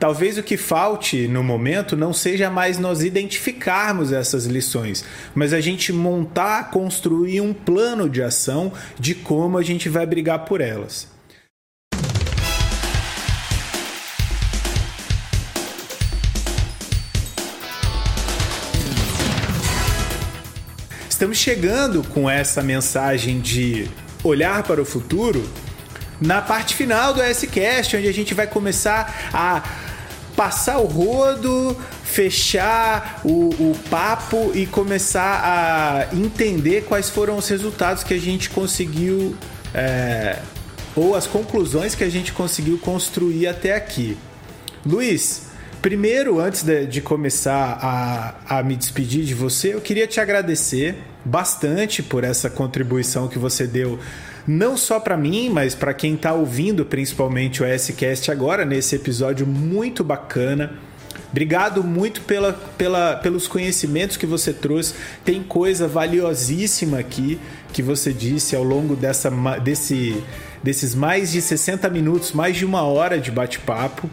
[0.00, 5.04] Talvez o que falte no momento não seja mais nós identificarmos essas lições,
[5.34, 10.46] mas a gente montar, construir um plano de ação de como a gente vai brigar
[10.46, 11.06] por elas.
[21.08, 23.90] estamos chegando com essa mensagem de
[24.24, 25.46] olhar para o futuro
[26.18, 29.62] na parte final do S-Cast, onde a gente vai começar a
[30.40, 38.02] passar o rodo, fechar o, o, papo e começar a entender quais foram os resultados
[38.02, 39.36] que a gente conseguiu
[39.74, 40.38] é,
[40.96, 44.16] ou as conclusões que a gente conseguiu construir até aqui.
[44.86, 45.48] Luiz,
[45.82, 50.96] primeiro, antes de, de começar a, a me despedir de você, eu queria te agradecer
[51.22, 53.98] bastante por essa contribuição que você deu
[54.50, 59.46] não só para mim, mas para quem está ouvindo principalmente o S-Cast agora, nesse episódio
[59.46, 60.72] muito bacana.
[61.30, 64.94] Obrigado muito pela, pela, pelos conhecimentos que você trouxe.
[65.24, 67.38] Tem coisa valiosíssima aqui
[67.72, 69.30] que você disse ao longo dessa,
[69.62, 70.20] desse,
[70.60, 74.10] desses mais de 60 minutos, mais de uma hora de bate-papo.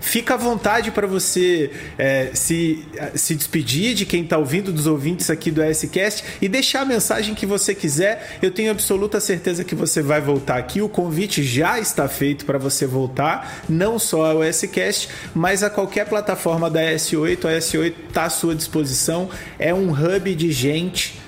[0.00, 5.28] Fica à vontade para você é, se, se despedir de quem está ouvindo, dos ouvintes
[5.28, 8.38] aqui do SCast e deixar a mensagem que você quiser.
[8.40, 10.80] Eu tenho absoluta certeza que você vai voltar aqui.
[10.80, 16.08] O convite já está feito para você voltar, não só ao SCast, mas a qualquer
[16.08, 17.44] plataforma da S8.
[17.44, 19.28] A S8 está à sua disposição.
[19.58, 21.20] É um hub de gente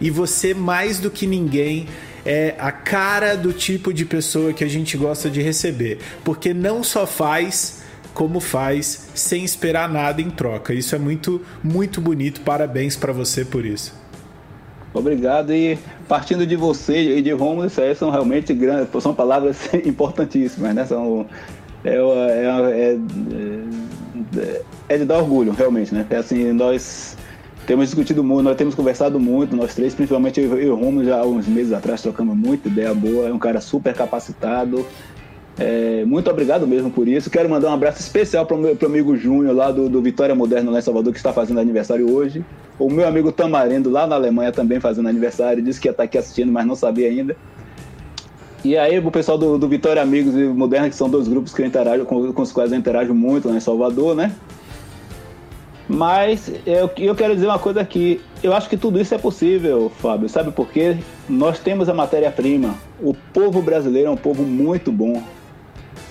[0.00, 1.88] e você, mais do que ninguém,
[2.24, 6.84] é a cara do tipo de pessoa que a gente gosta de receber, porque não
[6.84, 7.77] só faz
[8.18, 10.74] como faz sem esperar nada em troca.
[10.74, 12.40] Isso é muito, muito bonito.
[12.40, 13.94] Parabéns para você por isso.
[14.92, 15.54] Obrigado.
[15.54, 15.78] E
[16.08, 20.84] partindo de você e de Romulo, isso aí são realmente grandes, são palavras importantíssimas, né?
[20.84, 21.26] São,
[21.84, 22.98] é, é,
[24.36, 26.04] é, é, de dar orgulho, realmente, né?
[26.10, 27.16] É assim, nós
[27.68, 31.20] temos discutido muito, nós temos conversado muito, nós três, principalmente eu e o Romulo, já
[31.20, 34.84] há uns meses atrás trocamos muito ideia boa, é um cara super capacitado,
[35.58, 37.28] é, muito obrigado mesmo por isso.
[37.28, 40.34] Quero mandar um abraço especial para o meu pro amigo Júnior, lá do, do Vitória
[40.34, 42.44] Moderna, lá em Salvador, que está fazendo aniversário hoje.
[42.78, 45.62] O meu amigo Tamarindo, lá na Alemanha, também fazendo aniversário.
[45.62, 47.36] Disse que ia estar aqui assistindo, mas não sabia ainda.
[48.64, 51.62] E aí, o pessoal do, do Vitória Amigos e Moderna, que são dois grupos que
[51.62, 54.32] eu interajo, com, com os quais eu interajo muito lá em Salvador, né?
[55.88, 58.20] Mas eu, eu quero dizer uma coisa aqui.
[58.42, 60.28] Eu acho que tudo isso é possível, Fábio.
[60.28, 60.98] Sabe por quê?
[61.28, 62.74] Nós temos a matéria-prima.
[63.00, 65.22] O povo brasileiro é um povo muito bom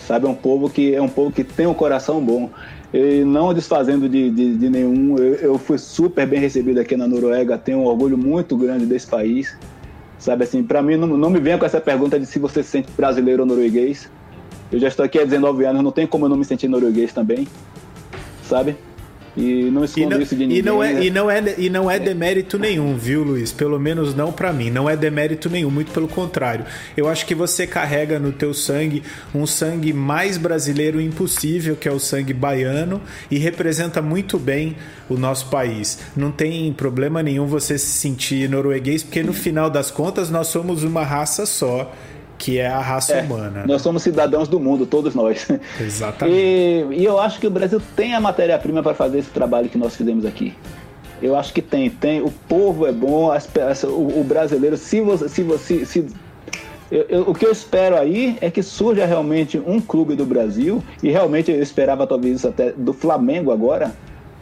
[0.07, 0.25] sabe?
[0.25, 2.49] É um povo que é um povo que tem um coração bom.
[2.93, 7.05] E não desfazendo de, de, de nenhum, eu, eu, fui super bem recebido aqui na
[7.05, 9.57] Noruega, tenho um orgulho muito grande desse país.
[10.17, 12.69] Sabe assim, para mim não, não me venha com essa pergunta de se você se
[12.69, 14.09] sente brasileiro ou norueguês.
[14.71, 17.11] Eu já estou aqui há 19 anos, não tem como eu não me sentir norueguês
[17.13, 17.47] também,
[18.43, 18.75] sabe?
[19.37, 20.57] E não escondo e não, isso de ninguém.
[20.57, 21.05] E não, é, né?
[21.05, 23.51] e, não é, e não é demérito nenhum, viu, Luiz?
[23.51, 24.71] Pelo menos não para mim.
[24.71, 26.65] Não é demérito nenhum, muito pelo contrário.
[26.95, 29.03] Eu acho que você carrega no teu sangue
[29.33, 32.99] um sangue mais brasileiro impossível, que é o sangue baiano,
[33.29, 34.75] e representa muito bem
[35.07, 35.99] o nosso país.
[36.15, 40.83] Não tem problema nenhum você se sentir norueguês, porque no final das contas nós somos
[40.83, 41.93] uma raça só
[42.37, 43.49] que é a raça É, humana.
[43.49, 43.63] né?
[43.67, 45.47] Nós somos cidadãos do mundo, todos nós.
[45.79, 46.37] Exatamente.
[46.37, 49.77] E, e eu acho que o Brasil tem a matéria-prima para fazer esse trabalho que
[49.77, 50.53] nós fizemos aqui.
[51.21, 52.21] Eu acho que tem, tem.
[52.21, 55.27] O povo é bom, as essa- o, o brasileiro, se você.
[55.27, 56.05] Se você se,
[56.91, 60.81] eu- eu- o que eu espero aí é que surja realmente um clube do Brasil,
[61.01, 63.91] e realmente eu esperava talvez isso até do Flamengo agora,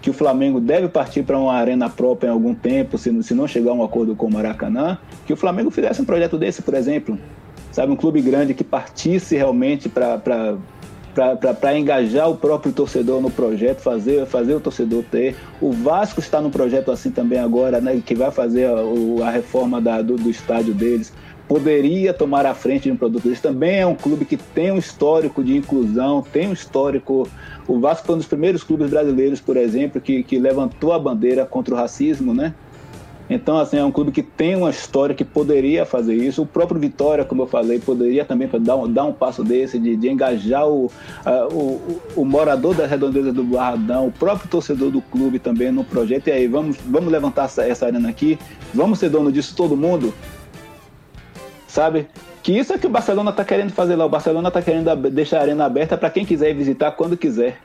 [0.01, 3.33] que o Flamengo deve partir para uma arena própria em algum tempo, se, não- se
[3.33, 6.61] não chegar a um acordo com o Maracanã, que o Flamengo fizesse um projeto desse,
[6.61, 7.17] por exemplo.
[7.75, 10.17] Sabe, um clube grande que partisse realmente para
[11.59, 15.35] para engajar o próprio torcedor no projeto, fazer, fazer o torcedor ter.
[15.59, 19.81] O Vasco está no projeto assim também agora, né, que vai fazer a, a reforma
[19.81, 21.11] da- do, do estádio deles.
[21.49, 23.41] Poderia tomar a frente de um produto deles.
[23.41, 27.27] Também é um clube que tem um histórico de inclusão, tem um histórico.
[27.67, 31.45] O Vasco foi um dos primeiros clubes brasileiros, por exemplo, que, que levantou a bandeira
[31.45, 32.53] contra o racismo, né?
[33.27, 36.43] Então, assim, é um clube que tem uma história que poderia fazer isso.
[36.43, 39.95] O próprio Vitória, como eu falei, poderia também dar um, dar um passo desse, de,
[39.95, 40.91] de engajar o,
[41.25, 45.83] a- o, o- morador das redondezas do Barradão, o próprio torcedor do clube também no
[45.83, 46.27] projeto.
[46.27, 48.37] E aí, vamos, vamos levantar essa, essa arena aqui?
[48.71, 50.13] Vamos ser dono disso todo mundo?
[51.67, 52.07] Sabe?
[52.43, 54.05] Que isso é que o Barcelona está querendo fazer lá.
[54.05, 57.59] O Barcelona está querendo deixar a arena aberta para quem quiser visitar quando quiser.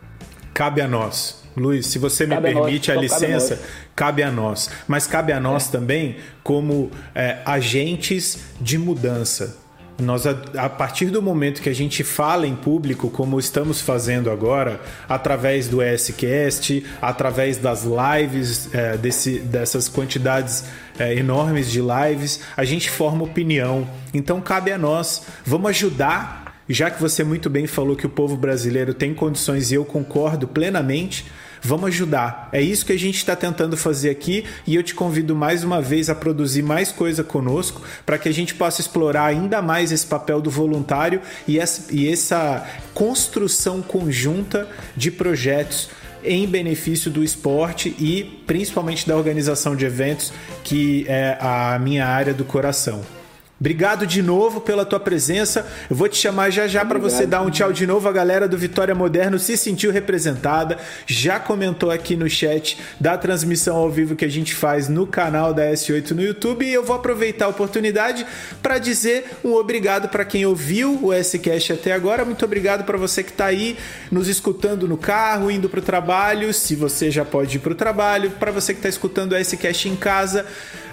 [0.55, 1.40] Cabe a nós.
[1.57, 3.63] Luiz, se você me Cabe a nós, permite a só cabe a licença,
[3.95, 4.71] cabe a nós.
[4.87, 9.59] Mas cabe a nós também como é, agentes de mudança.
[10.01, 14.31] Nós, a, a partir do momento que a gente fala em público, como estamos fazendo
[14.31, 20.65] agora, através do ESCast, através das lives, é, desse, dessas quantidades
[20.99, 23.87] é, enormes de lives, a gente forma opinião.
[24.13, 25.23] Então cabe a nós.
[25.45, 26.40] Vamos ajudar
[26.73, 30.47] já que você muito bem falou que o povo brasileiro tem condições e eu concordo
[30.47, 31.27] plenamente,
[31.61, 32.49] vamos ajudar.
[32.53, 35.83] É isso que a gente está tentando fazer aqui e eu te convido mais uma
[35.83, 40.07] vez a produzir mais coisa conosco para que a gente possa explorar ainda mais esse
[40.07, 45.89] papel do voluntário e essa, construção conjunta de projetos
[46.23, 50.33] em benefício do esporte e principalmente da organização de eventos,
[50.63, 53.20] que é a minha área do coração.
[53.61, 55.67] Obrigado de novo pela tua presença.
[55.91, 58.09] Eu vou te chamar já já para você dar um tchau de novo.
[58.09, 63.77] A galera do Vitória Moderno se sentiu representada, já comentou aqui no chat da transmissão
[63.77, 66.65] ao vivo que a gente faz no canal da S8 no YouTube.
[66.65, 68.27] E eu vou aproveitar a oportunidade
[68.63, 72.25] para dizer um obrigado para quem ouviu o S-Cast até agora.
[72.25, 73.77] Muito obrigado para você que está aí
[74.11, 77.77] nos escutando no carro, indo para o trabalho, se você já pode ir para o
[77.77, 78.31] trabalho.
[78.31, 80.47] Para você que está escutando o S-Cast em casa,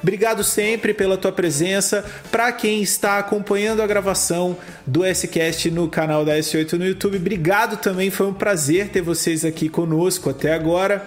[0.03, 2.03] obrigado sempre pela tua presença.
[2.29, 7.77] Para quem está acompanhando a gravação do S-Cast no canal da S8 no YouTube, obrigado
[7.77, 8.09] também.
[8.09, 11.05] Foi um prazer ter vocês aqui conosco até agora.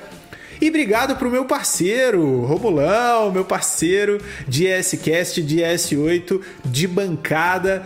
[0.60, 7.82] E obrigado pro meu parceiro, Romulão, meu parceiro de S-Cast, de S8, de bancada.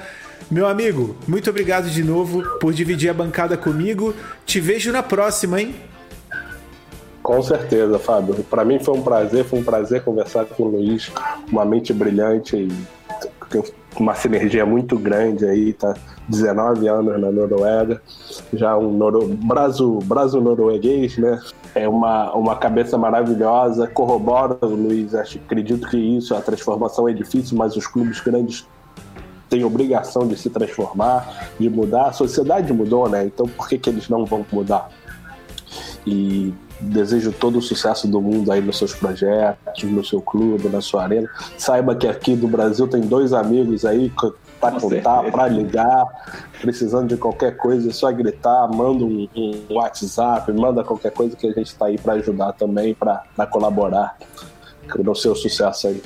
[0.51, 4.15] Meu amigo, muito obrigado de novo por dividir a bancada comigo.
[4.45, 5.75] Te vejo na próxima, hein?
[7.23, 8.35] Com certeza, Fábio.
[8.51, 11.11] Para mim foi um prazer, foi um prazer conversar com o Luiz,
[11.51, 12.69] uma mente brilhante e
[13.99, 15.95] uma sinergia muito grande aí, tá
[16.29, 18.01] 19 anos na Noruega,
[18.53, 19.29] já um noro...
[19.29, 21.41] braço norueguês, né?
[21.75, 27.57] É uma, uma cabeça maravilhosa, corrobora, Luiz, acho, acredito que isso, a transformação é difícil,
[27.57, 28.67] mas os clubes grandes
[29.49, 32.07] têm obrigação de se transformar, de mudar.
[32.07, 33.25] A sociedade mudou, né?
[33.27, 34.89] Então por que, que eles não vão mudar?
[36.07, 40.81] E desejo todo o sucesso do mundo aí nos seus projetos, no seu clube, na
[40.81, 41.29] sua arena.
[41.57, 44.13] Saiba que aqui do Brasil tem dois amigos aí
[44.61, 46.07] para contar, para ligar,
[46.61, 51.47] precisando de qualquer coisa, é só gritar, manda um, um WhatsApp, manda qualquer coisa que
[51.47, 54.17] a gente está aí para ajudar também, para colaborar
[54.97, 56.03] no seu sucesso aí.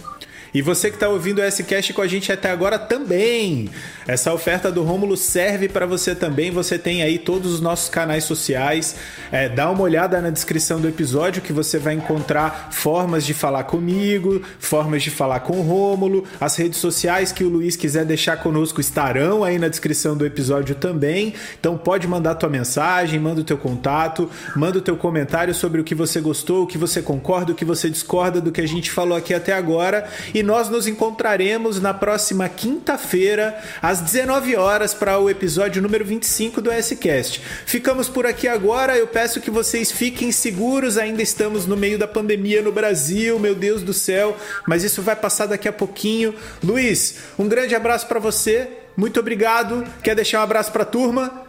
[0.59, 3.71] E você que está ouvindo o S-Cast com a gente até agora também.
[4.09, 6.51] Essa oferta do Rômulo serve para você também.
[6.51, 8.97] Você tem aí todos os nossos canais sociais.
[9.31, 13.65] É, dá uma olhada na descrição do episódio que você vai encontrar formas de falar
[13.65, 16.25] comigo, formas de falar com o Rômulo.
[16.41, 20.75] As redes sociais que o Luiz quiser deixar conosco estarão aí na descrição do episódio
[20.75, 21.35] também.
[21.61, 25.85] Então pode mandar tua mensagem, manda o teu contato, manda o teu comentário sobre o
[25.85, 28.91] que você gostou, o que você concorda, o que você discorda do que a gente
[28.91, 30.05] falou aqui até agora.
[30.35, 36.63] E nós nos encontraremos na próxima quinta-feira, às 19 horas, para o episódio número 25
[36.63, 37.43] do S-Cast.
[37.67, 42.09] Ficamos por aqui agora, eu peço que vocês fiquem seguros, ainda estamos no meio da
[42.09, 44.35] pandemia no Brasil, meu Deus do céu,
[44.67, 46.35] mas isso vai passar daqui a pouquinho.
[46.65, 49.85] Luiz, um grande abraço para você, muito obrigado.
[50.03, 51.45] Quer deixar um abraço para a turma?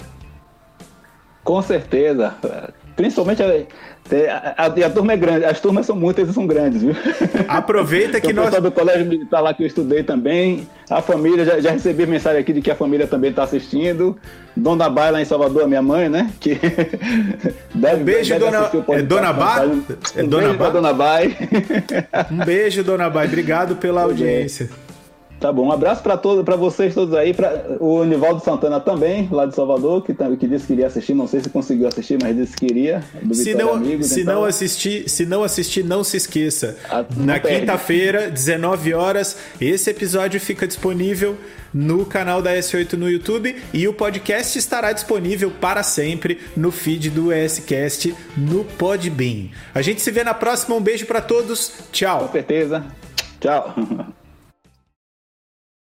[1.42, 2.36] Com certeza.
[2.98, 3.42] Principalmente
[4.16, 6.96] a, a, a, turma é grande, as turmas são muitas e são grandes, viu?
[7.48, 8.48] Aproveita que nós.
[8.48, 12.06] O pessoal do colégio militar lá que eu estudei também, a família, já, já recebi
[12.06, 14.18] mensagem aqui de que a família também está assistindo.
[14.56, 16.32] Dona Bai lá em Salvador, minha mãe, né?
[16.40, 16.60] Que
[17.74, 19.68] deve, um beijo, deve dona, é Dona Bai?
[19.68, 19.84] Um,
[20.16, 20.72] é Dona Bai?
[20.72, 21.38] Dona Bai.
[22.32, 23.28] Um beijo, Dona Bai.
[23.28, 24.70] Obrigado pela audiência.
[25.40, 29.30] Tá bom, um abraço para todos, para vocês todos aí, para o Nivaldo Santana também,
[29.32, 32.36] lá de Salvador, que, que disse que iria assistir, não sei se conseguiu assistir, mas
[32.36, 33.02] disse que iria.
[33.32, 34.36] Se não, Amigos, se então...
[34.36, 36.78] não assistir, se não assistir, não se esqueça.
[36.90, 41.38] Ah, Na quinta-feira, 19 horas, esse episódio fica disponível
[41.74, 47.12] no canal da S8 no YouTube e o podcast estará disponível para sempre no feed
[47.12, 49.50] do ESCast no Podbean.
[49.74, 51.72] A gente se vê na próxima, um beijo para todos.
[51.94, 52.20] Tchau.
[52.20, 52.84] Com certeza.
[53.40, 53.74] Tchau.